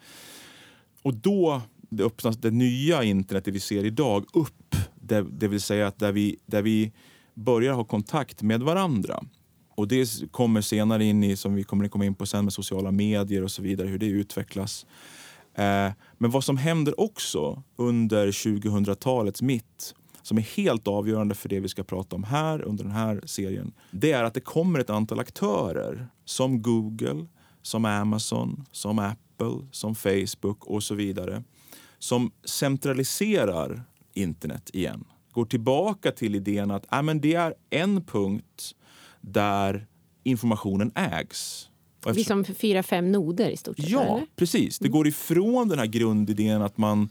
[1.04, 1.62] Och då
[1.92, 4.76] det öppnas det nya internet, det vi ser idag, upp.
[4.96, 6.92] Det, det vill säga att där vi, där vi
[7.34, 9.24] börjar ha kontakt med varandra.
[9.76, 12.92] Och det kommer senare in i, som vi kommer komma in på sen med sociala
[12.92, 14.86] medier och så vidare, hur det utvecklas.
[15.56, 21.60] Eh, men vad som händer också under 2000-talets mitt som är helt avgörande för det
[21.60, 23.74] vi ska prata om här under den här serien.
[23.92, 27.26] Det är att det kommer ett antal aktörer som Google,
[27.62, 31.44] som Amazon, som Apple, som Facebook och så vidare
[32.04, 35.04] som centraliserar internet igen.
[35.32, 38.76] Går tillbaka till idén att äh, men det är en punkt
[39.22, 39.88] där
[40.24, 41.70] informationen ägs.
[42.06, 42.16] Eftersom...
[42.16, 43.90] Vi som fyra, fem noder i stort sett?
[43.90, 44.26] Ja, eller?
[44.36, 44.80] precis.
[44.80, 44.98] Det mm.
[44.98, 47.10] går ifrån den här grundidén att man,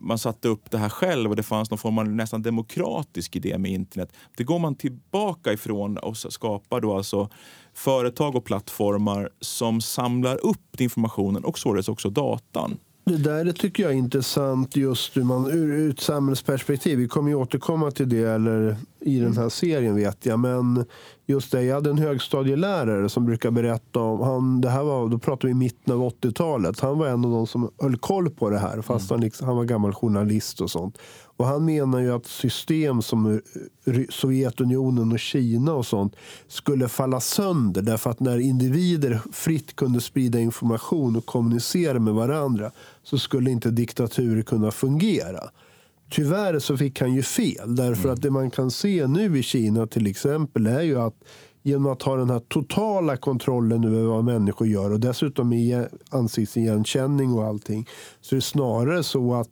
[0.00, 3.58] man satte upp det här själv och det fanns någon form av nästan demokratisk idé
[3.58, 4.12] med internet.
[4.36, 7.30] Det går man tillbaka ifrån och skapar då alltså
[7.74, 12.78] företag och plattformar som samlar upp informationen och således också datan.
[13.08, 16.98] Det där tycker jag är intressant just ur, man, ur, ur ett samhällsperspektiv.
[16.98, 20.38] Vi kommer ju återkomma till det eller, i den här serien vet jag.
[20.38, 20.84] Men
[21.26, 25.18] just det, jag hade en högstadielärare som brukar berätta om, han, det här var, då
[25.18, 26.80] pratar vi mitten av 80-talet.
[26.80, 29.18] Han var en av de som höll koll på det här fast mm.
[29.18, 30.98] han, liksom, han var gammal journalist och sånt.
[31.38, 33.40] Och han menar ju att system som
[34.08, 36.16] Sovjetunionen och Kina och sånt
[36.48, 42.70] skulle falla sönder därför att när individer fritt kunde sprida information och kommunicera med varandra
[43.02, 45.40] så skulle inte diktaturer kunna fungera.
[46.10, 48.14] Tyvärr så fick han ju fel därför mm.
[48.14, 51.14] att det man kan se nu i Kina till exempel är ju att
[51.62, 57.32] genom att ha den här totala kontrollen över vad människor gör och dessutom i ansiktsigenkänning
[57.32, 57.88] och allting
[58.20, 59.50] så är det snarare så att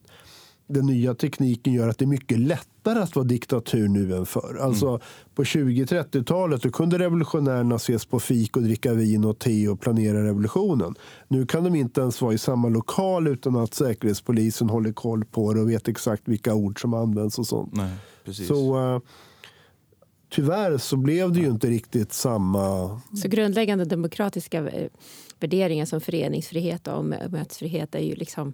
[0.66, 4.59] den nya tekniken gör att det är mycket lättare att vara diktatur nu än förr.
[4.61, 5.00] Alltså, mm.
[5.35, 10.94] På 20-30-talet kunde revolutionärerna ses på fik och dricka vin och te och planera revolutionen.
[11.29, 15.52] Nu kan de inte ens vara i samma lokal utan att säkerhetspolisen håller koll på
[15.52, 17.72] det och vet exakt vilka ord som används och sånt.
[17.74, 18.48] Nej, precis.
[18.48, 19.00] Så uh,
[20.29, 23.00] tyvärr så blev det ju inte riktigt samma...
[23.22, 24.88] Så grundläggande demokratiska eh,
[25.40, 28.52] värderingar som föreningsfrihet och mötesfrihet är ju liksom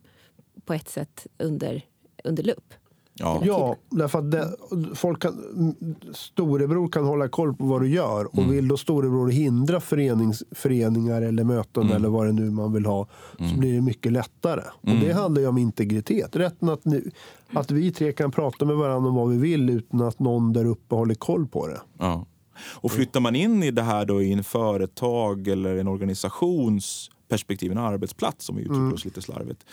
[0.64, 1.84] på ett sätt under
[2.24, 2.74] under lupp.
[3.14, 4.56] Ja, ja därför att det,
[4.94, 5.34] folk kan,
[6.12, 8.24] storebror kan hålla koll på vad du gör.
[8.24, 8.50] Och mm.
[8.50, 11.96] vill då storebror hindra förenings, föreningar eller möten mm.
[11.96, 13.08] eller vad det nu man vill ha
[13.38, 13.60] så mm.
[13.60, 14.62] blir det mycket lättare.
[14.80, 15.16] Och Det mm.
[15.16, 16.36] handlar ju om integritet.
[16.36, 17.10] Rätten att, nu,
[17.52, 20.64] att vi tre kan prata med varandra om vad vi vill utan att någon där
[20.64, 21.80] uppe håller koll på det.
[21.98, 22.26] Ja.
[22.64, 27.72] Och flyttar man in i det här då i en företag eller en organisations perspektiv,
[27.72, 28.94] en arbetsplats som vi uttrycker mm.
[28.94, 29.64] oss lite slarvigt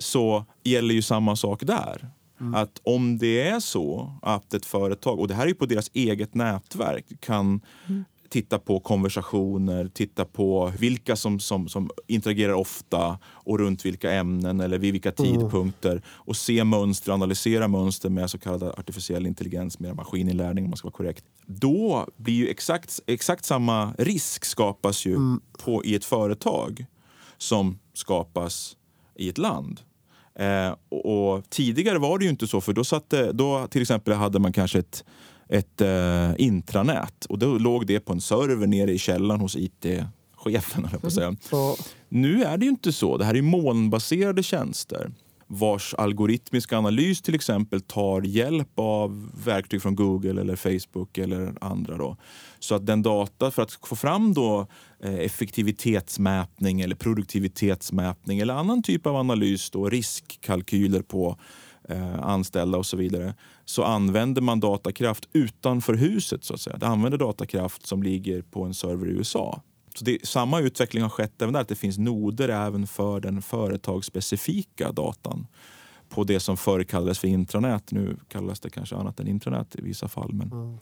[0.00, 2.10] så gäller ju samma sak där.
[2.40, 2.54] Mm.
[2.54, 5.90] Att om det är så att ett företag, och det här är ju på deras
[5.94, 8.04] eget nätverk, kan mm.
[8.28, 14.60] titta på konversationer, titta på vilka som, som, som interagerar ofta och runt vilka ämnen
[14.60, 15.32] eller vid vilka mm.
[15.32, 20.76] tidpunkter och se mönster, analysera mönster med så kallad artificiell intelligens, mer maskininlärning om man
[20.76, 21.24] ska vara korrekt.
[21.46, 25.40] Då blir ju exakt, exakt samma risk skapas ju mm.
[25.64, 26.86] på, i ett företag
[27.38, 28.76] som skapas
[29.14, 29.80] i ett land.
[30.40, 34.14] Eh, och, och, tidigare var det ju inte så, för då, satte, då till exempel
[34.14, 35.04] hade man kanske ett,
[35.48, 39.56] ett eh, intranät och då låg det på en server nere i källaren hos.
[40.98, 41.26] På att säga.
[41.26, 41.38] Mm.
[42.08, 43.16] Nu är det ju inte så.
[43.16, 45.10] Det här är molnbaserade tjänster
[45.52, 51.96] vars algoritmiska analys till exempel tar hjälp av verktyg från Google eller Facebook eller andra.
[51.96, 52.16] Då.
[52.58, 54.66] Så att den data, för att få fram då
[55.02, 61.36] eh, effektivitetsmätning eller produktivitetsmätning eller annan typ av analys, då, riskkalkyler på
[61.88, 63.34] eh, anställda och så vidare,
[63.64, 66.44] så använder man datakraft utanför huset.
[66.44, 66.76] så att säga.
[66.76, 69.62] Det använder datakraft som ligger på en server i USA.
[70.00, 73.42] Så det, samma utveckling har skett även där, att det finns noder även för den
[73.42, 75.46] företagsspecifika datan
[76.08, 77.92] på det som förr kallades för intranät.
[77.92, 80.32] Nu kallas det kanske annat än intranät i vissa fall.
[80.32, 80.52] Men...
[80.52, 80.78] Mm.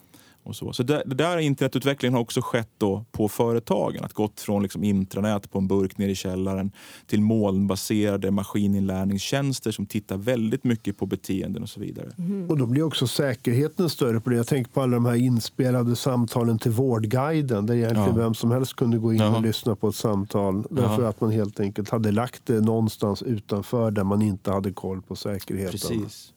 [0.49, 4.05] Och så så det, det där internetutvecklingen har också skett då på företagen.
[4.05, 6.73] Att gått från liksom intranät på en burk nere i källaren
[7.07, 12.11] till molnbaserade maskininlärningstjänster som tittar väldigt mycket på beteenden och så vidare.
[12.19, 12.51] Mm.
[12.51, 14.37] Och då blir också säkerheten större på det.
[14.37, 18.23] Jag tänker på alla de här inspelade samtalen till Vårdguiden där egentligen ja.
[18.23, 19.37] vem som helst kunde gå in Jaha.
[19.37, 20.67] och lyssna på ett samtal.
[20.71, 21.09] Därför Jaha.
[21.09, 25.17] att man helt enkelt hade lagt det någonstans utanför där man inte hade koll på
[25.17, 25.71] säkerheten.
[25.71, 26.33] Precis.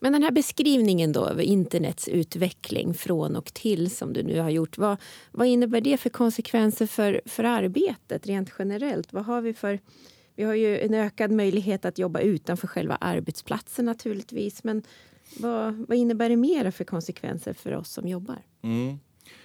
[0.00, 4.50] Men den här beskrivningen då av internets utveckling från och till som du nu har
[4.50, 4.78] gjort.
[4.78, 4.96] Vad,
[5.30, 9.12] vad innebär det för konsekvenser för, för arbetet rent generellt?
[9.12, 9.80] Vad har vi för...
[10.36, 14.64] Vi har ju en ökad möjlighet att jobba utanför själva arbetsplatsen naturligtvis.
[14.64, 14.82] Men
[15.38, 18.42] vad, vad innebär det mer för konsekvenser för oss som jobbar?
[18.62, 18.98] Mm.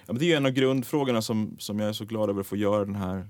[0.06, 2.56] Ja, det är en av grundfrågorna som, som jag är så glad över att få
[2.56, 3.28] göra den här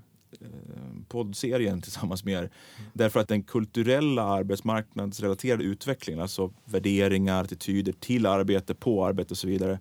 [1.08, 2.50] poddserien tillsammans med er.
[2.92, 9.46] Därför att den kulturella arbetsmarknadsrelaterade utvecklingen, alltså värderingar, attityder till arbete, på arbete och så
[9.46, 9.78] vidare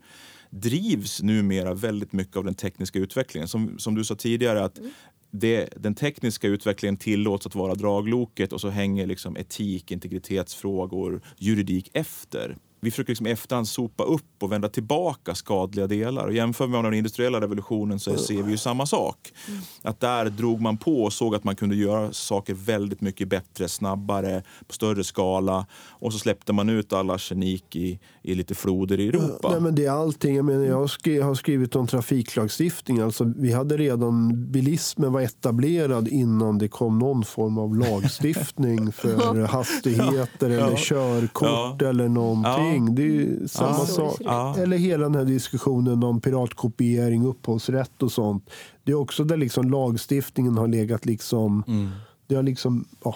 [0.50, 3.48] drivs numera väldigt mycket av den tekniska utvecklingen.
[3.48, 4.80] Som, som du sa tidigare, att
[5.32, 11.90] det, den tekniska utvecklingen tillåts att vara dragloket och så hänger liksom etik, integritetsfrågor, juridik
[11.94, 16.28] efter vi försöker liksom efterhand sopa upp och vända tillbaka skadliga delar.
[16.28, 19.34] Och jämför med den industriella revolutionen så ser vi ju samma sak.
[19.82, 23.68] Att där drog man på och såg att man kunde göra saker väldigt mycket bättre,
[23.68, 25.66] snabbare, på större skala.
[25.90, 29.50] Och så släppte man ut all arsenik i, i lite floder i Europa.
[29.52, 30.36] Nej, men det är allting.
[30.36, 33.00] Jag, menar, jag har skrivit om trafiklagstiftning.
[33.00, 39.46] Alltså, vi hade redan, bilismen var etablerad innan det kom någon form av lagstiftning för
[39.46, 40.78] hastigheter eller ja.
[40.78, 41.90] körkort ja.
[41.90, 42.96] eller någonting någonting.
[42.96, 44.18] Det är samma ja, sak.
[44.20, 44.58] Ja.
[44.58, 48.50] Eller hela den här diskussionen om piratkopiering, upphovsrätt och sånt.
[48.84, 51.64] Det är också där liksom lagstiftningen har legat liksom...
[51.68, 51.90] Mm.
[52.28, 53.16] Det har liksom ja,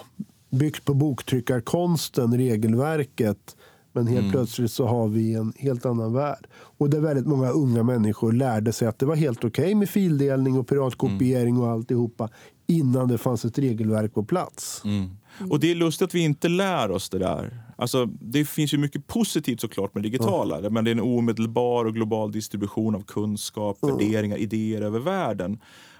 [0.50, 3.56] byggt på boktryckarkonsten, regelverket.
[3.92, 4.32] Men helt Mm.
[4.32, 6.46] plötsligt så har vi en helt annan värld.
[6.52, 10.58] Och där väldigt många unga människor lärde sig att det var helt okej med fildelning
[10.58, 12.28] och piratkopiering och alltihopa
[12.66, 14.82] innan det fanns ett regelverk på plats.
[14.84, 15.10] Mm.
[15.50, 17.62] Och det är lustigt att vi inte lär oss det där.
[17.80, 20.70] Alltså, det finns ju mycket positivt såklart med digitala.
[20.70, 25.58] Men det är en omedelbar och global distribution av kunskap, värderingar, idéer över världen.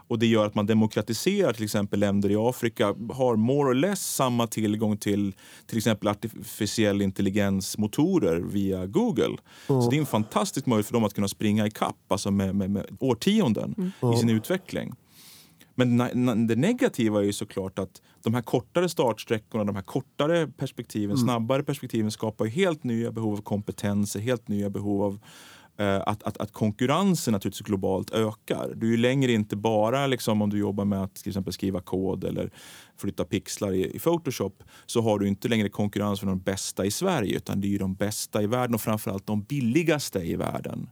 [0.09, 4.14] Och det gör att man demokratiserar till exempel länder i Afrika har more or less
[4.14, 5.35] samma tillgång till
[5.67, 9.37] till exempel artificiell intelligensmotorer via Google.
[9.67, 12.55] Så det är en fantastisk möjlighet för dem att kunna springa i kapp alltså med,
[12.55, 14.93] med, med årtionden i sin utveckling.
[15.75, 21.16] Men det negativa är ju såklart att de här kortare startsträckorna, de här kortare perspektiven,
[21.18, 25.20] snabbare perspektiven skapar helt nya behov av kompetenser, helt nya behov av
[25.78, 28.72] eh, att, att, att konkurrensen naturligtvis globalt ökar.
[28.76, 31.81] Du är ju längre inte bara liksom, om du jobbar med att till exempel skriva
[31.81, 32.50] kod eller
[32.96, 36.90] flytta pixlar i, i Photoshop så har du inte längre konkurrens med de bästa i
[36.90, 40.90] Sverige utan det är ju de bästa i världen och framförallt de billigaste i världen.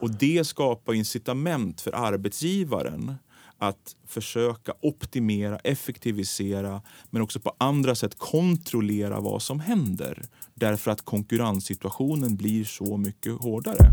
[0.00, 3.14] Och det skapar incitament för arbetsgivaren
[3.68, 10.22] att försöka optimera, effektivisera men också på andra sätt kontrollera vad som händer.
[10.54, 13.90] Därför att konkurrenssituationen blir så mycket hårdare.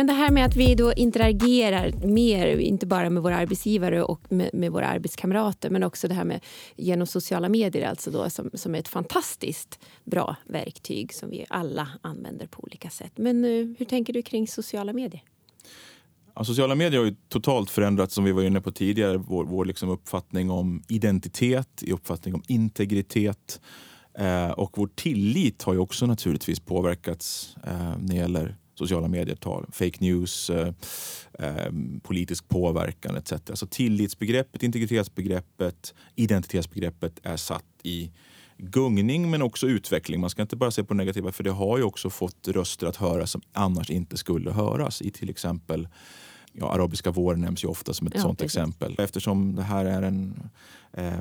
[0.00, 4.20] Men det här med att vi då interagerar mer, inte bara med våra arbetsgivare och
[4.32, 6.40] med, med våra arbetskamrater men också det här med
[6.76, 11.88] genom sociala medier alltså då, som, som är ett fantastiskt bra verktyg som vi alla
[12.02, 13.12] använder på olika sätt.
[13.16, 15.22] Men eh, hur tänker du kring sociala medier?
[16.34, 19.64] Ja, sociala medier har ju totalt förändrats, som vi var inne på tidigare, vår, vår
[19.64, 23.60] liksom uppfattning om identitet, i uppfattning om integritet.
[24.18, 29.36] Eh, och vår tillit har ju också naturligtvis påverkats eh, när det gäller sociala medier,
[29.36, 30.72] tal, fake news, eh,
[31.38, 33.32] eh, politisk påverkan etc.
[33.54, 38.10] Så tillitsbegreppet, integritetsbegreppet, identitetsbegreppet är satt i
[38.58, 40.20] gungning men också utveckling.
[40.20, 42.86] Man ska inte bara se på det negativa för det har ju också fått röster
[42.86, 45.88] att höras som annars inte skulle höras i till exempel
[46.52, 48.56] Ja, arabiska våren nämns ju ofta som ett Ja, sånt precis.
[48.56, 48.94] exempel.
[48.98, 50.50] Eftersom det här är en
[50.92, 51.20] eh,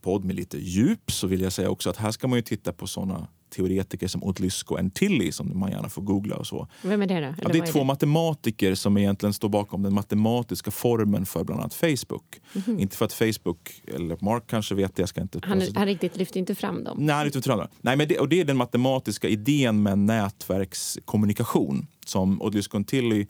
[0.00, 2.72] podd med lite djup så vill jag säga också att här ska man ju titta
[2.72, 6.68] på såna teoretiker som Odlyzko Tilly som man gärna får googla och så.
[6.82, 7.20] Vem är det då?
[7.20, 11.44] Eller Ja, det vad är två matematiker som egentligen står bakom den matematiska formen för
[11.44, 12.40] bland annat Facebook.
[12.66, 15.40] Inte för att Facebook, eller Mark kanske vet det, jag ska inte...
[15.42, 16.96] Han, han riktigt lyfter inte fram dem.
[17.00, 17.76] Nej, det, tror jag inte.
[17.80, 23.26] Nej men det, och det är den matematiska idén med nätverkskommunikation som Odlyzko Tilly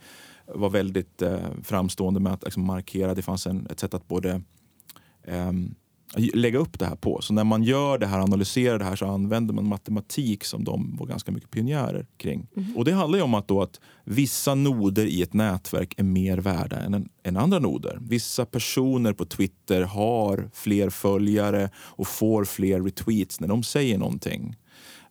[0.55, 3.15] var väldigt eh, framstående med att liksom, markera.
[3.15, 4.43] Det fanns en, ett sätt att både
[5.27, 5.75] ehm,
[6.35, 7.21] lägga upp det här på.
[7.23, 10.97] Så när man gör det här, analyserar det här så använder man matematik som de
[10.97, 12.47] var ganska mycket pionjärer kring.
[12.77, 16.39] Och det handlar ju om att, då att vissa noder i ett nätverk är mer
[16.39, 17.99] värda än, en- än andra noder.
[18.01, 24.57] Vissa personer på Twitter har fler följare och får fler retweets när de säger någonting.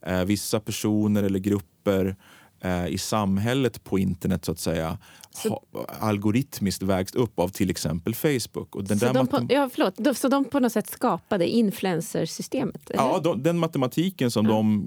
[0.02, 2.15] Eh, vissa personer eller grupper
[2.61, 4.97] eh, i samhället på internet så att säga
[5.43, 5.63] ha,
[5.99, 8.75] algoritmiskt vägs upp av till exempel Facebook.
[8.75, 11.47] Och den Så där de, på, ja, förlåt, de, så de på något sätt skapade
[11.47, 12.89] influencersystemet?
[12.89, 13.03] eller?
[13.03, 14.85] Ja, de, den matematiken som de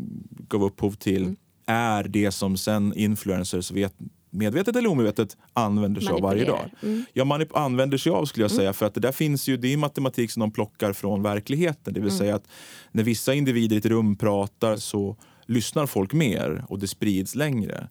[0.49, 1.37] gav upphov till Mm.
[1.67, 3.95] är det som sen influencers vet,
[4.31, 6.71] medvetet eller omedvetet använder sig av varje dag.
[6.83, 7.05] Mm.
[7.13, 9.73] Ja, man använder sig av skulle jag säga för att det där finns ju, det
[9.73, 11.95] är matematik som de plockar från verkligheten.
[11.95, 12.09] Det Mm.
[12.09, 12.49] vill säga att
[12.93, 17.89] när vissa individer i ett rum pratar så lyssnar folk mer och det sprids längre.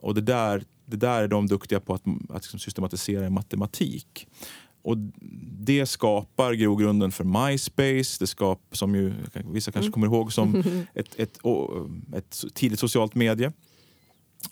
[0.00, 4.26] Och det där, det där är de duktiga på att, att liksom systematisera i matematik.
[4.82, 4.96] Och
[5.58, 9.12] det skapar grogrunden för MySpace, det skap, som ju
[9.52, 10.62] vissa kanske kommer ihåg som
[10.94, 13.52] ett, ett, å- ett tidigt socialt medie.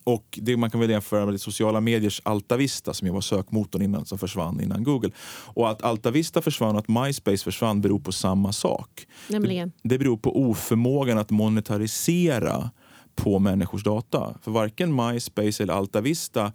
[0.04, 4.06] Och det man kan väl jämföra med sociala mediers Altavista som ju var sökmotorn innan,
[4.06, 5.10] som försvann innan Google.
[5.44, 9.06] Och att Altavista försvann och att MySpace försvann beror på samma sak.
[9.28, 9.72] Nämligen?
[9.82, 12.70] Det, det beror på oförmågan att monetarisera
[13.14, 14.34] på människors data.
[14.42, 16.52] För varken MySpace eller Altavista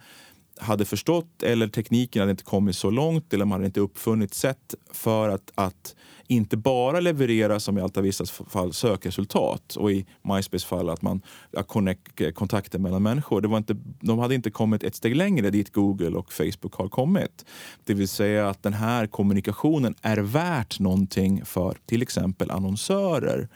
[0.57, 4.75] hade förstått eller tekniken hade inte kommit så långt eller man hade inte uppfunnit sätt
[4.91, 5.95] för att, att
[6.27, 11.21] inte bara leverera som i Altavistas fall sökresultat och i MySpace fall att man
[11.67, 13.41] connect, kontakter mellan människor.
[13.41, 16.89] Det var inte, de hade inte kommit ett steg längre dit Google och Facebook har
[16.89, 17.45] kommit.
[17.83, 23.49] Det vill säga att den här kommunikationen är värt någonting för till exempel annonsörer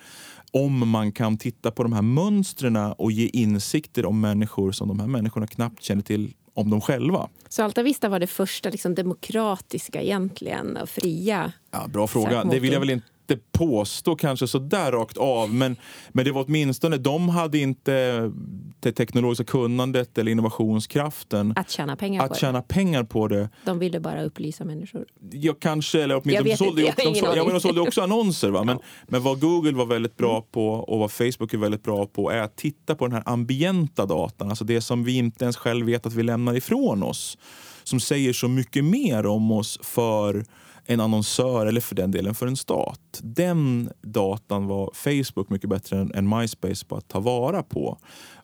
[0.52, 5.00] om man kan titta på de här mönstren och ge insikter om människor som de
[5.00, 7.30] här människorna knappt känner till om dem själva.
[7.50, 11.52] Så Alta Vista var det första liksom, demokratiska egentligen och fria?
[11.72, 12.44] Ja, bra fråga.
[12.44, 15.76] Det vill jag väl inte inte påstå kanske så där rakt av, men,
[16.10, 18.32] men det var åtminstone, de hade inte
[18.80, 23.40] det teknologiska kunnandet eller innovationskraften Att tjäna pengar att på tjäna pengar på det.
[23.40, 23.50] det.
[23.66, 25.06] De ville bara upplysa människor.
[25.32, 27.62] Ja, kanske, eller Jag åtminstone vet de sålde, inte, jag de, ingen ja, men de
[27.62, 28.50] sålde också annonser.
[28.50, 28.64] Va?
[28.64, 32.32] Men, men vad Google var väldigt bra på och vad Facebook är väldigt bra på
[32.32, 35.86] är att titta på den här ambienta datan, alltså det som vi inte ens själv
[35.86, 37.38] vet att vi lämnar ifrån oss.
[37.84, 40.46] Som säger så mycket mer om oss för
[40.88, 43.20] en annonsör eller för den delen för en stat.
[43.22, 47.98] Den datan var Facebook mycket bättre än, än MySpace på att ta vara på.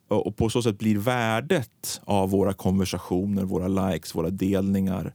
[0.08, 5.13] Och på så sätt blir värdet av våra konversationer, våra likes, våra delningar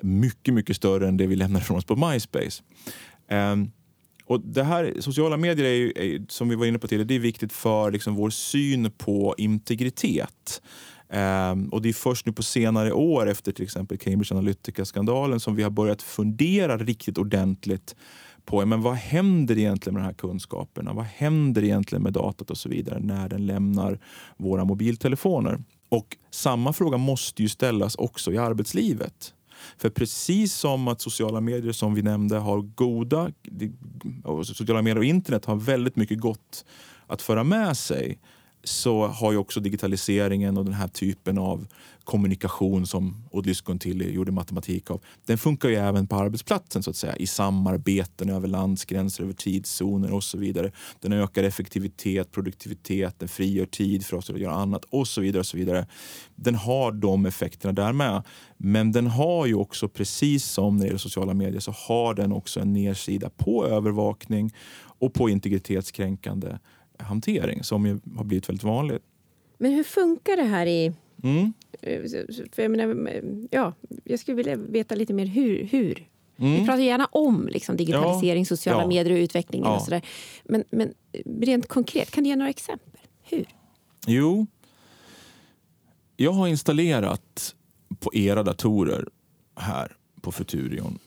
[0.00, 2.62] mycket, mycket större än det vi lämnar från oss på MySpace.
[3.30, 3.72] Um,
[4.24, 7.14] och det här, sociala medier är, ju, är som vi var inne på tidigare, det
[7.14, 10.62] är viktigt för liksom vår syn på integritet.
[11.10, 15.54] Ehm, och det är först nu på senare år efter till exempel Cambridge Analytica-skandalen som
[15.54, 17.96] vi har börjat fundera riktigt ordentligt
[18.44, 20.92] på men vad händer egentligen med de här kunskaperna?
[20.92, 23.98] Vad händer egentligen med datat och så vidare när den lämnar
[24.36, 25.62] våra mobiltelefoner?
[25.88, 29.34] Och samma fråga måste ju ställas också i arbetslivet.
[29.78, 33.30] För precis som att sociala medier som vi nämnde har goda,
[34.44, 36.64] sociala medier och internet har väldigt mycket gott
[37.06, 38.18] att föra med sig
[38.64, 41.66] så har ju också digitaliseringen och den här typen av
[42.04, 45.00] kommunikation som Odlyskon till gjorde matematik av.
[45.26, 50.12] Den funkar ju även på arbetsplatsen så att säga i samarbeten över landsgränser, över tidszoner
[50.12, 50.72] och så vidare.
[51.00, 55.40] Den ökar effektivitet, produktivitet, den frigör tid för oss att göra annat och så vidare.
[55.40, 55.86] och så vidare.
[56.34, 58.22] Den har de effekterna där med.
[58.56, 62.32] Men den har ju också, precis som när det gäller sociala medier, så har den
[62.32, 64.54] också en nedsida på övervakning
[64.98, 66.58] och på integritetskränkande
[66.98, 69.02] hantering som har blivit väldigt vanligt.
[69.58, 70.92] Men hur funkar det här i...
[71.22, 71.52] Mm.
[71.82, 72.02] eh,
[72.52, 73.72] För jag, menar, ja,
[74.04, 75.64] jag skulle vilja veta lite mer hur.
[75.64, 76.08] hur.
[76.36, 76.66] Vi Mm.
[76.66, 78.88] pratar gärna om liksom, digitalisering, sociala Ja.
[78.88, 79.68] medier och utvecklingen.
[79.68, 79.76] Ja.
[79.76, 80.02] och sådär.
[80.44, 80.94] Men, men
[81.40, 83.00] rent konkret, kan du ge några exempel?
[83.22, 83.46] Hur?
[84.06, 84.46] Jo,
[86.16, 87.54] jag har installerat
[88.00, 89.08] på era datorer
[89.56, 90.98] här på Futurion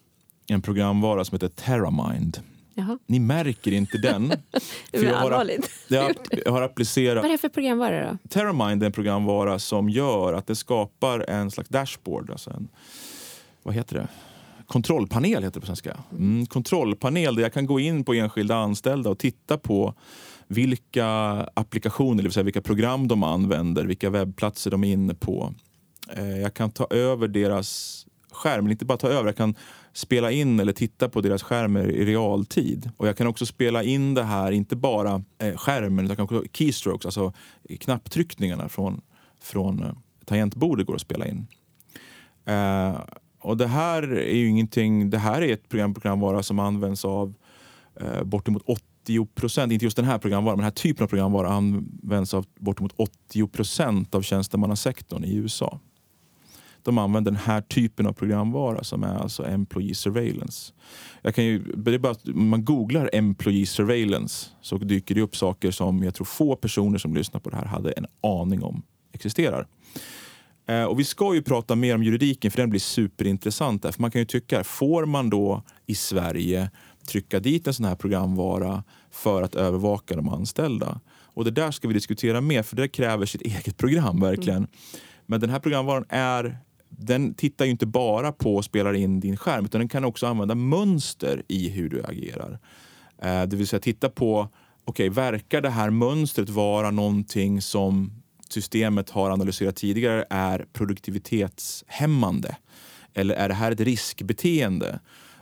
[0.47, 2.39] en programvara som heter Terramind.
[2.73, 2.99] Jaha.
[3.05, 4.29] Ni märker inte den.
[4.91, 5.69] För jag har, allvarligt.
[5.88, 8.17] jag, jag har applicerat Vad är det för programvara då?
[8.29, 12.29] Terramind är en programvara som gör att det skapar en slags dashboard.
[12.31, 12.67] Alltså en,
[13.63, 14.07] vad heter det?
[14.67, 15.97] Kontrollpanel heter det på svenska.
[16.12, 19.93] Mm, kontrollpanel där jag kan gå in på enskilda anställda och titta på
[20.47, 21.05] vilka
[21.53, 25.53] applikationer, det vill säga vilka program de använder, vilka webbplatser de är inne på.
[26.13, 29.55] Eh, Jag kan ta över deras skärm, men inte bara ta över, jag kan
[29.93, 32.89] spela in eller titta på deras skärmar i realtid.
[32.97, 37.06] Och jag kan också spela in det här, inte bara eh, skärmen, utan också keystrokes,
[37.06, 37.34] alltså
[37.80, 39.01] knapptryckningarna från,
[39.41, 39.93] från eh,
[40.25, 41.47] tangentbordet går att spela in.
[42.45, 42.99] Eh,
[43.39, 47.34] och det här är ju ingenting, det här är ett program, programvara som används av
[48.01, 51.49] eh, bortemot 80 procent, inte just den här programvaran, men den här typen av programvara
[51.49, 55.80] används av bortemot 80 procent av tjänstemannasektorn i USA.
[56.83, 60.73] De använder den här typen av programvara som är alltså employee surveillance.
[61.21, 65.71] Jag kan ju, det är bara man googlar employee surveillance så dyker det upp saker
[65.71, 69.67] som jag tror få personer som lyssnar på det här hade en aning om existerar.
[70.67, 73.83] Eh, Och vi ska ju prata mer om juridiken för den blir superintressant.
[73.83, 73.91] Där.
[73.91, 76.69] För man kan ju tycka, får man då i Sverige
[77.07, 80.99] trycka dit en sån här programvara för att övervaka de anställda?
[81.33, 84.67] Och det där ska vi diskutera mer för det kräver sitt eget program verkligen.
[85.25, 86.57] Men den här programvaran är
[87.01, 90.27] den tittar ju inte bara på och spelar in din skärm utan den kan också
[90.27, 92.59] använda mönster i hur du agerar.
[93.21, 94.49] Eh, det vill säga titta på,
[94.85, 98.11] okej, verkar det här mönstret vara någonting som
[98.49, 102.55] systemet har analyserat tidigare är produktivitetshämmande?
[103.13, 104.99] Eller är det här ett riskbeteende?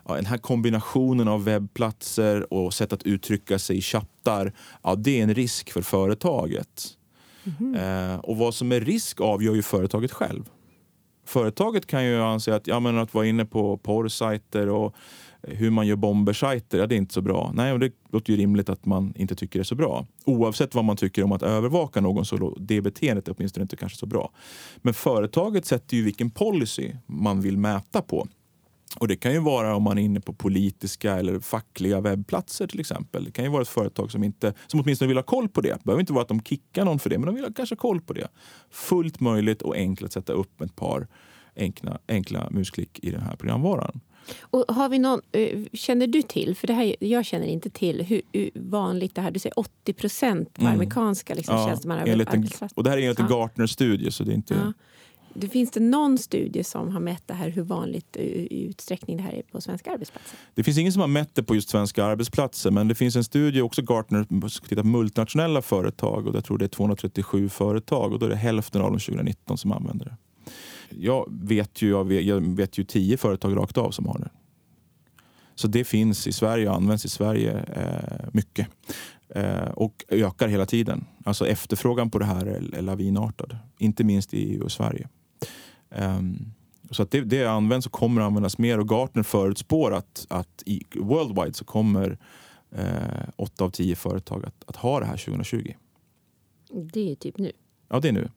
[0.08, 5.20] Ja, den här kombinationen av webbplatser och sätt att uttrycka sig i chattar, ja, det
[5.20, 6.96] är en risk för företaget.
[7.76, 10.44] Eh, och vad som är risk avgör ju företaget själv.
[11.30, 14.96] Företaget kan ju anse att, ja, men att vara inne på porrsajter och
[15.44, 17.52] eh, hur man gör bombersajter, ja, det är inte så bra.
[17.54, 20.06] Nej, och det låter ju rimligt att man inte tycker det är så bra.
[20.26, 23.76] Oavsett vad man tycker om att övervaka någon så är det beteendet är åtminstone inte
[23.76, 24.32] kanske så bra.
[24.78, 28.28] Men företaget sätter ju vilken policy man vill mäta på.
[28.98, 32.80] Och Det kan ju vara om man är inne på politiska eller fackliga webbplatser till
[32.80, 33.24] exempel.
[33.24, 35.70] Det kan ju vara ett företag som, inte, som åtminstone vill ha koll på det.
[35.74, 37.76] Det behöver inte vara att de kickar någon för det, men de vill ha kanske
[37.76, 38.28] koll på det.
[38.72, 41.08] Fullt möjligt och enkelt att sätta upp ett par
[41.56, 44.00] enkla, enkla musklick i den här programvaran.
[44.42, 48.02] Och har vi någon, eh, känner du till, för det här, jag känner inte till
[48.04, 50.74] hur, hur vanligt det här, du säger 80 procent på Mm.
[50.74, 52.78] amerikanska liksom, Ja, tjänstemanna enligt en, arbetsplatser.
[52.78, 53.36] och det här är enligt en Ja.
[53.36, 54.54] Gartner-studie så det är inte...
[54.54, 54.74] Ja
[55.40, 59.18] det, finns det någon studie som har mätt det här, hur vanligt eh, i utsträckning
[59.18, 60.38] det här är på svenska arbetsplatser?
[60.56, 63.24] Det finns ingen som har mätt det på just svenska arbetsplatser men det finns en
[63.24, 68.14] studie, också Gartner, som tittar på multinationella företag och jag tror det är 237 företag
[68.14, 70.16] och då är det hälften av dem 2019 som använder det.
[70.90, 74.30] Jag vet ju, jag vet, jag vet ju tio företag rakt av som har det.
[75.56, 78.68] Så det finns i Sverige och används i Sverige eh, mycket.
[79.36, 81.06] Eh, och ökar hela tiden.
[81.26, 83.58] Alltså efterfrågan på det här är, är lavinartad.
[83.80, 85.10] Inte minst i EU och Sverige.
[85.90, 86.54] Um,
[86.92, 90.64] så att det, det används och kommer att användas mer och Gartner förutspår att, att
[90.66, 92.18] i worldwide så kommer
[92.72, 95.74] eh, 8 av 10 företag att, att ha det här 2020.
[96.94, 97.52] Det är typ nu.
[97.90, 98.30] Ja, det är nu.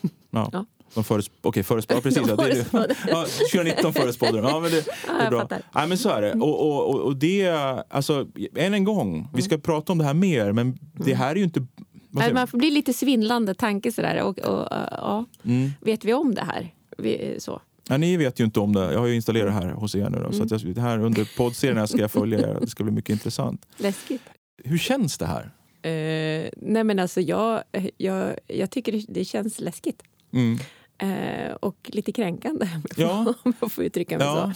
[0.30, 0.50] Ja.
[0.52, 0.66] Ja.
[0.94, 2.22] De förutspår, okay, förutspår, ja, precis.
[2.28, 4.48] Ja, det är, ja, 2019 förutspådde de.
[4.48, 5.58] Ja, men det, det Ja, är jag bra.
[5.74, 6.32] Nej, men så är det.
[6.32, 7.48] Och, och, och, och det,
[7.88, 11.36] alltså, än en gång, vi ska prata om det här mer, men det här är
[11.36, 11.66] ju inte...
[12.10, 14.22] man får bli lite svindlande tanke sådär.
[14.22, 15.24] Och, och, ja.
[15.44, 15.70] Mm.
[15.80, 16.74] Vet vi om det här?
[17.00, 17.62] Vi, så.
[17.88, 18.92] Ja, ni vet ju inte om det.
[18.92, 20.18] Jag har ju installerat det här hos er nu.
[20.18, 22.58] Då, så att jag, det här under poddserien ska jag följa er.
[22.60, 23.66] Det ska bli mycket intressant.
[23.76, 24.22] Läskigt.
[24.64, 25.50] Hur känns det här?
[25.82, 27.62] Eh, nej men alltså jag,
[27.96, 30.02] jag, jag tycker det, känns läskigt.
[30.32, 30.58] Mm.
[30.98, 33.34] Eh, och lite kränkande, Ja.
[33.42, 34.52] om jag får uttrycka mig Ja.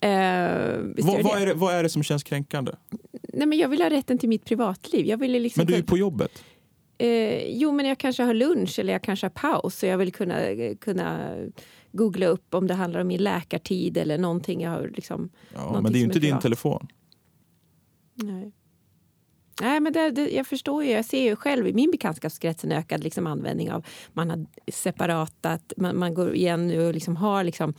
[0.00, 0.06] så.
[0.06, 2.72] Eh, visst Vad, är det, vad är det som känns kränkande?
[3.32, 5.06] Nej, men jag vill ha rätten till mitt privatliv.
[5.06, 6.44] Jag vill liksom Men du är ju på jobbet.
[6.98, 9.78] Eh, jo, men jag kanske har lunch eller jag kanske har paus.
[9.78, 10.40] Så jag vill kunna,
[10.80, 11.34] kunna
[11.92, 14.60] googla upp om det handlar om min läkartid eller någonting.
[14.60, 16.88] Jag har liksom, Ja, men det är ju inte din telefon.
[18.14, 18.52] nej.
[19.60, 20.90] Nej, men det, det, jag förstår ju.
[20.90, 23.86] Jag ser ju själv i min bekantskapskrets en ökad liksom, användning av...
[24.12, 27.74] Man har separatat, man, man går igen nu och liksom har liksom,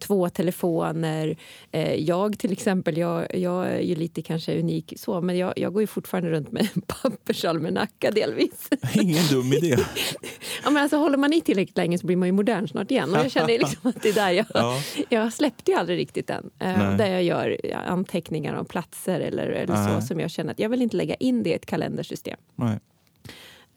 [0.00, 1.36] två telefoner.
[1.70, 5.72] Eh, jag till exempel, jag, jag är ju lite kanske unik så, men jag, jag
[5.72, 8.70] går ju fortfarande runt med en pappersalmanacka delvis.
[8.94, 9.76] Ingen dum idé.
[10.64, 13.10] Ja, men alltså, håller man i tillräckligt länge så blir man ju modern snart igen.
[13.14, 14.80] Och jag känner liksom att det är där jag, Ja.
[15.08, 16.50] jag släppte ju aldrig riktigt än.
[16.58, 20.00] Eh, där jag gör anteckningar om platser eller, eller Nej.
[20.00, 22.38] så som jag känner att jag vill inte lägga in det i ett kalendersystem.
[22.54, 22.78] Nej.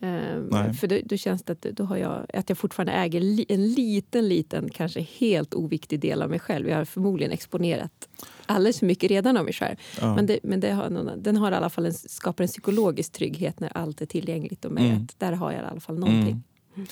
[0.02, 0.74] Eh, Nej.
[0.74, 3.68] för då, då känns det att, då har jag, att jag fortfarande äger li, en
[3.74, 6.70] liten, liten, kanske helt oviktig del av mig själv.
[6.70, 8.10] Jag har förmodligen exponerat
[8.46, 9.76] alldeles för mycket redan av mig själv.
[10.02, 10.16] Ja.
[10.16, 13.12] Men, det, men det har, någon- den har i alla fall en, skapar en psykologisk
[13.14, 15.04] trygghet när allt är tillgängligt och med Mm.
[15.04, 16.22] att där har jag i alla fall någonting.
[16.32, 16.44] Mm.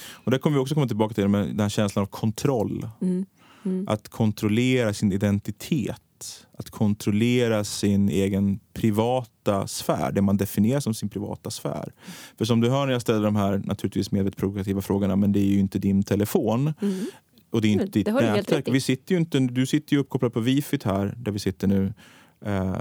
[0.10, 2.90] Och där kommer vi också komma tillbaka till med den här känslan av kontroll.
[3.02, 3.26] Mm.
[3.66, 3.88] Mm.
[3.88, 6.02] Att kontrollera sin identitet.
[6.58, 11.94] Att kontrollera sin egen privata sfär, det man definierar som sin privata sfär.
[12.38, 15.40] För som du hör när jag ställer de här naturligtvis medvetet provokativa frågorna, men det
[15.40, 16.74] är ju inte din telefon.
[16.82, 17.06] Mm.
[17.50, 18.68] Och det är inte Det ditt nätverk.
[18.68, 21.94] Vi sitter ju inte, du sitter ju uppkopplad på wifi här, där vi sitter nu,
[22.46, 22.76] eh,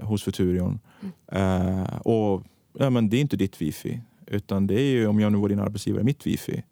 [0.00, 0.78] hos Futurion.
[1.00, 1.82] Mm.
[1.82, 2.44] Eh, och
[2.78, 4.00] ja, men Det är inte ditt wifi,
[4.30, 6.62] utan det är ju, om jag nu var din arbetsgivare, mitt wifi.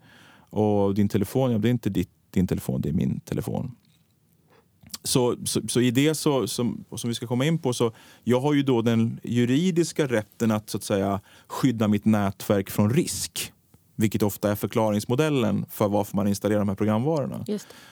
[0.50, 3.74] Och din telefon, ja, det är inte ditt, din telefon, det är min telefon.
[5.02, 7.92] Så, så, så i det så, som, som vi ska komma in på, så
[8.24, 12.90] jag har ju då den juridiska rätten att, så att säga, skydda mitt nätverk från
[12.90, 13.52] risk.
[13.96, 17.44] Vilket ofta är förklaringsmodellen för varför man installerar de här programvarorna.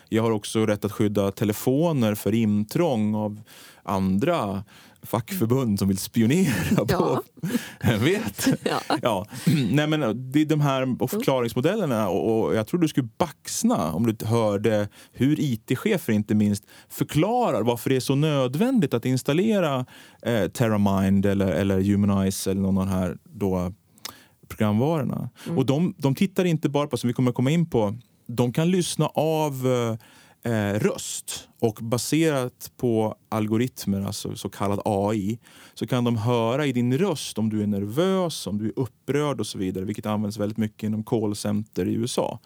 [0.09, 3.41] Jag har också rätt att skydda telefoner för intrång av
[3.83, 4.63] andra
[5.03, 7.21] fackförbund som vill spionera på...
[7.81, 8.47] Jag vet.
[9.01, 9.25] Ja.
[9.71, 13.93] Nej, men det är de här och förklaringsmodellerna och, och jag tror du skulle baxna
[13.93, 19.85] om du hörde hur IT-chefer inte minst förklarar varför det är så nödvändigt att installera
[20.21, 23.73] eh, Terramind eller, eller Humanize eller någon av de här då,
[24.47, 25.29] programvarorna.
[25.55, 27.95] Och de, de tittar inte bara på, som vi kommer komma in på,
[28.27, 29.97] de kan lyssna av eh,
[30.43, 35.39] eh, röst och baserat på algoritmer, alltså så kallad AI,
[35.73, 39.39] så kan de höra i din röst om du är nervös, om du är upprörd
[39.39, 42.39] och så vidare, vilket används väldigt mycket inom callcenter i USA.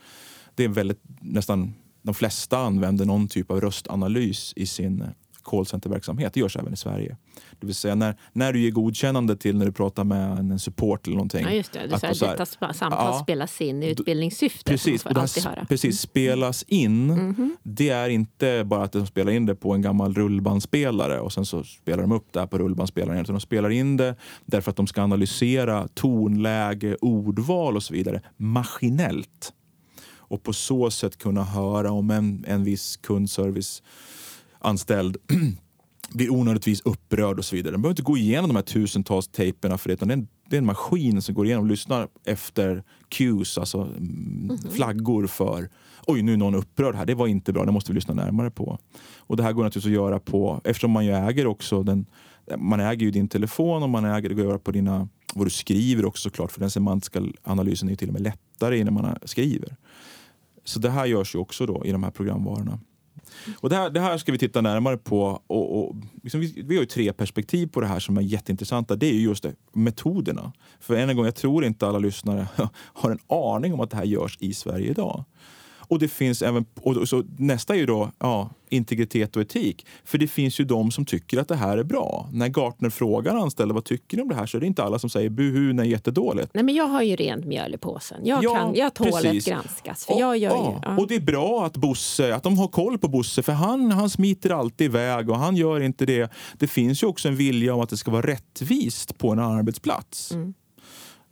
[0.55, 5.03] Det är väldigt, nästan de flesta använder någon typ av röstanalys i sin
[5.43, 6.33] callcenterverksamhet.
[6.33, 7.17] Det görs även i Sverige.
[7.59, 11.07] Det vill säga när, när du ger godkännande till när du pratar med en support
[11.07, 11.43] eller någonting.
[11.43, 11.79] Ja, just det.
[11.79, 13.19] är Att så här, detta samtal Ja.
[13.23, 14.71] spelas in i utbildningssyfte.
[14.71, 15.53] Precis, och det här höra.
[15.55, 15.65] Mm.
[15.67, 17.07] precis, spelas in.
[17.07, 17.57] Mhm.
[17.63, 21.45] Det är inte bara att de spelar in det på en gammal rullbandspelare och sen
[21.45, 23.21] så spelar de upp det här på rullbandspelaren.
[23.21, 24.15] Utan de spelar in det
[24.45, 29.53] därför att de ska analysera tonläge, ordval och så vidare maskinellt.
[30.31, 32.97] Och på så sätt kunna höra om en, en viss
[34.61, 35.17] kundserviceanställd
[36.13, 37.71] blir onödigtvis upprörd och så vidare.
[37.71, 40.27] Den behöver inte gå igenom de här tusentals tejperna för det, utan det är, en,
[40.49, 45.69] det är en maskin som går igenom och lyssnar efter cues, alltså mm, flaggor för
[46.07, 48.51] oj nu är någon upprörd här, det var inte bra, det måste vi lyssna närmare
[48.51, 48.77] på.
[49.17, 52.05] Och det här går naturligtvis att göra på, eftersom man ju äger också den,
[52.57, 55.45] man äger ju din telefon och man äger det går att göra på dina, vad
[55.45, 58.93] du skriver också såklart, för den semantiska analysen är ju till och med lättare innan
[58.93, 59.75] man skriver.
[60.63, 62.79] Så det här görs ju också då i de här programvarorna.
[63.59, 65.41] Och det, här, det här ska vi titta närmare på.
[65.47, 68.95] Och, och liksom vi, vi har ju tre perspektiv på det här som är jätteintressanta.
[68.95, 70.51] Det är ju just det, metoderna.
[70.79, 73.97] För än en gång, jag tror inte alla lyssnare har en aning om att det
[73.97, 75.23] här görs i Sverige idag.
[75.91, 79.85] Och det finns även, och så nästa är ju då ja, integritet och etik.
[80.05, 82.29] För det finns ju de som tycker att det här är bra.
[82.33, 84.99] När Gartner frågar anställda vad tycker ni om det här så är det inte alla
[84.99, 86.51] som säger buhu, nej jättedåligt.
[86.53, 88.21] Nej men jag har ju rent mjöl i påsen.
[88.23, 89.47] Jag, ja, kan, jag tål precis.
[89.47, 90.05] att granskas.
[90.05, 90.81] För och, jag gör ja.
[90.83, 91.01] ju, ja.
[91.01, 94.09] och det är bra att Bosse, att de har koll på Bosse för han, han
[94.09, 96.31] smiter alltid iväg och han gör inte det.
[96.57, 100.31] Det finns ju också en vilja om att det ska vara rättvist på en arbetsplats.
[100.31, 100.53] Mm.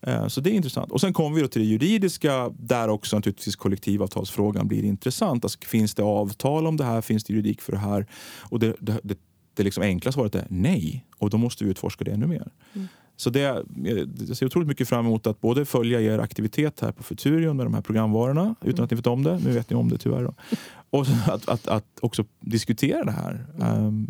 [0.01, 0.91] Eh, så det är intressant.
[0.91, 5.45] Och sen kommer vi då till det juridiska där också naturligtvis kollektivavtalsfrågan blir intressant.
[5.45, 7.01] Alltså, finns det avtal om det här?
[7.01, 8.05] Finns det juridik för det här?
[8.39, 9.17] Och det, det, det,
[9.53, 11.05] det liksom enkla svaret är nej.
[11.17, 12.51] Och då måste vi utforska det ännu mer.
[12.73, 12.87] Mm.
[13.19, 17.03] Så det, jag ser otroligt mycket fram emot att både följa er aktivitet här på
[17.03, 18.83] Futurion med de här programvarorna utan mm.
[18.83, 19.39] att ni vet om det.
[19.39, 20.23] Nu vet ni om det tyvärr.
[20.23, 20.33] Då.
[20.89, 23.45] Och att, att, att också diskutera det här.
[23.59, 24.07] Um,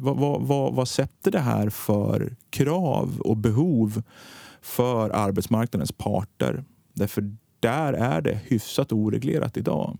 [0.00, 4.02] vad, vad, vad, vad sätter det här för krav och behov
[4.64, 6.64] för arbetsmarknadens parter.
[6.92, 9.98] Därför där är det hyfsat oreglerat idag.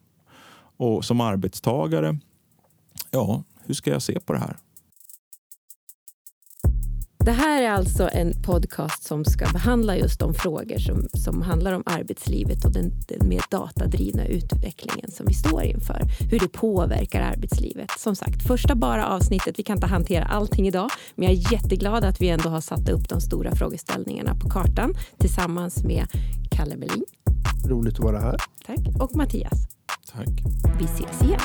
[0.76, 2.18] Och som arbetstagare,
[3.10, 4.56] ja, hur ska jag se på det här?
[7.24, 11.72] Det här är alltså en podcast som ska behandla just de frågor som, som handlar
[11.72, 16.02] om arbetslivet och den, den mer datadrivna utvecklingen som vi står inför.
[16.30, 17.90] Hur det påverkar arbetslivet.
[17.98, 19.58] Som sagt, första bara avsnittet.
[19.58, 22.88] Vi kan inte hantera allting idag, men jag är jätteglad att vi ändå har satt
[22.88, 26.06] upp de stora frågeställningarna på kartan tillsammans med
[26.50, 27.04] Kalle Melin.
[27.68, 28.36] Roligt att vara här.
[28.66, 28.78] Tack.
[29.00, 29.68] Och Mattias.
[30.12, 30.28] Tack.
[30.78, 31.40] Vi ses igen.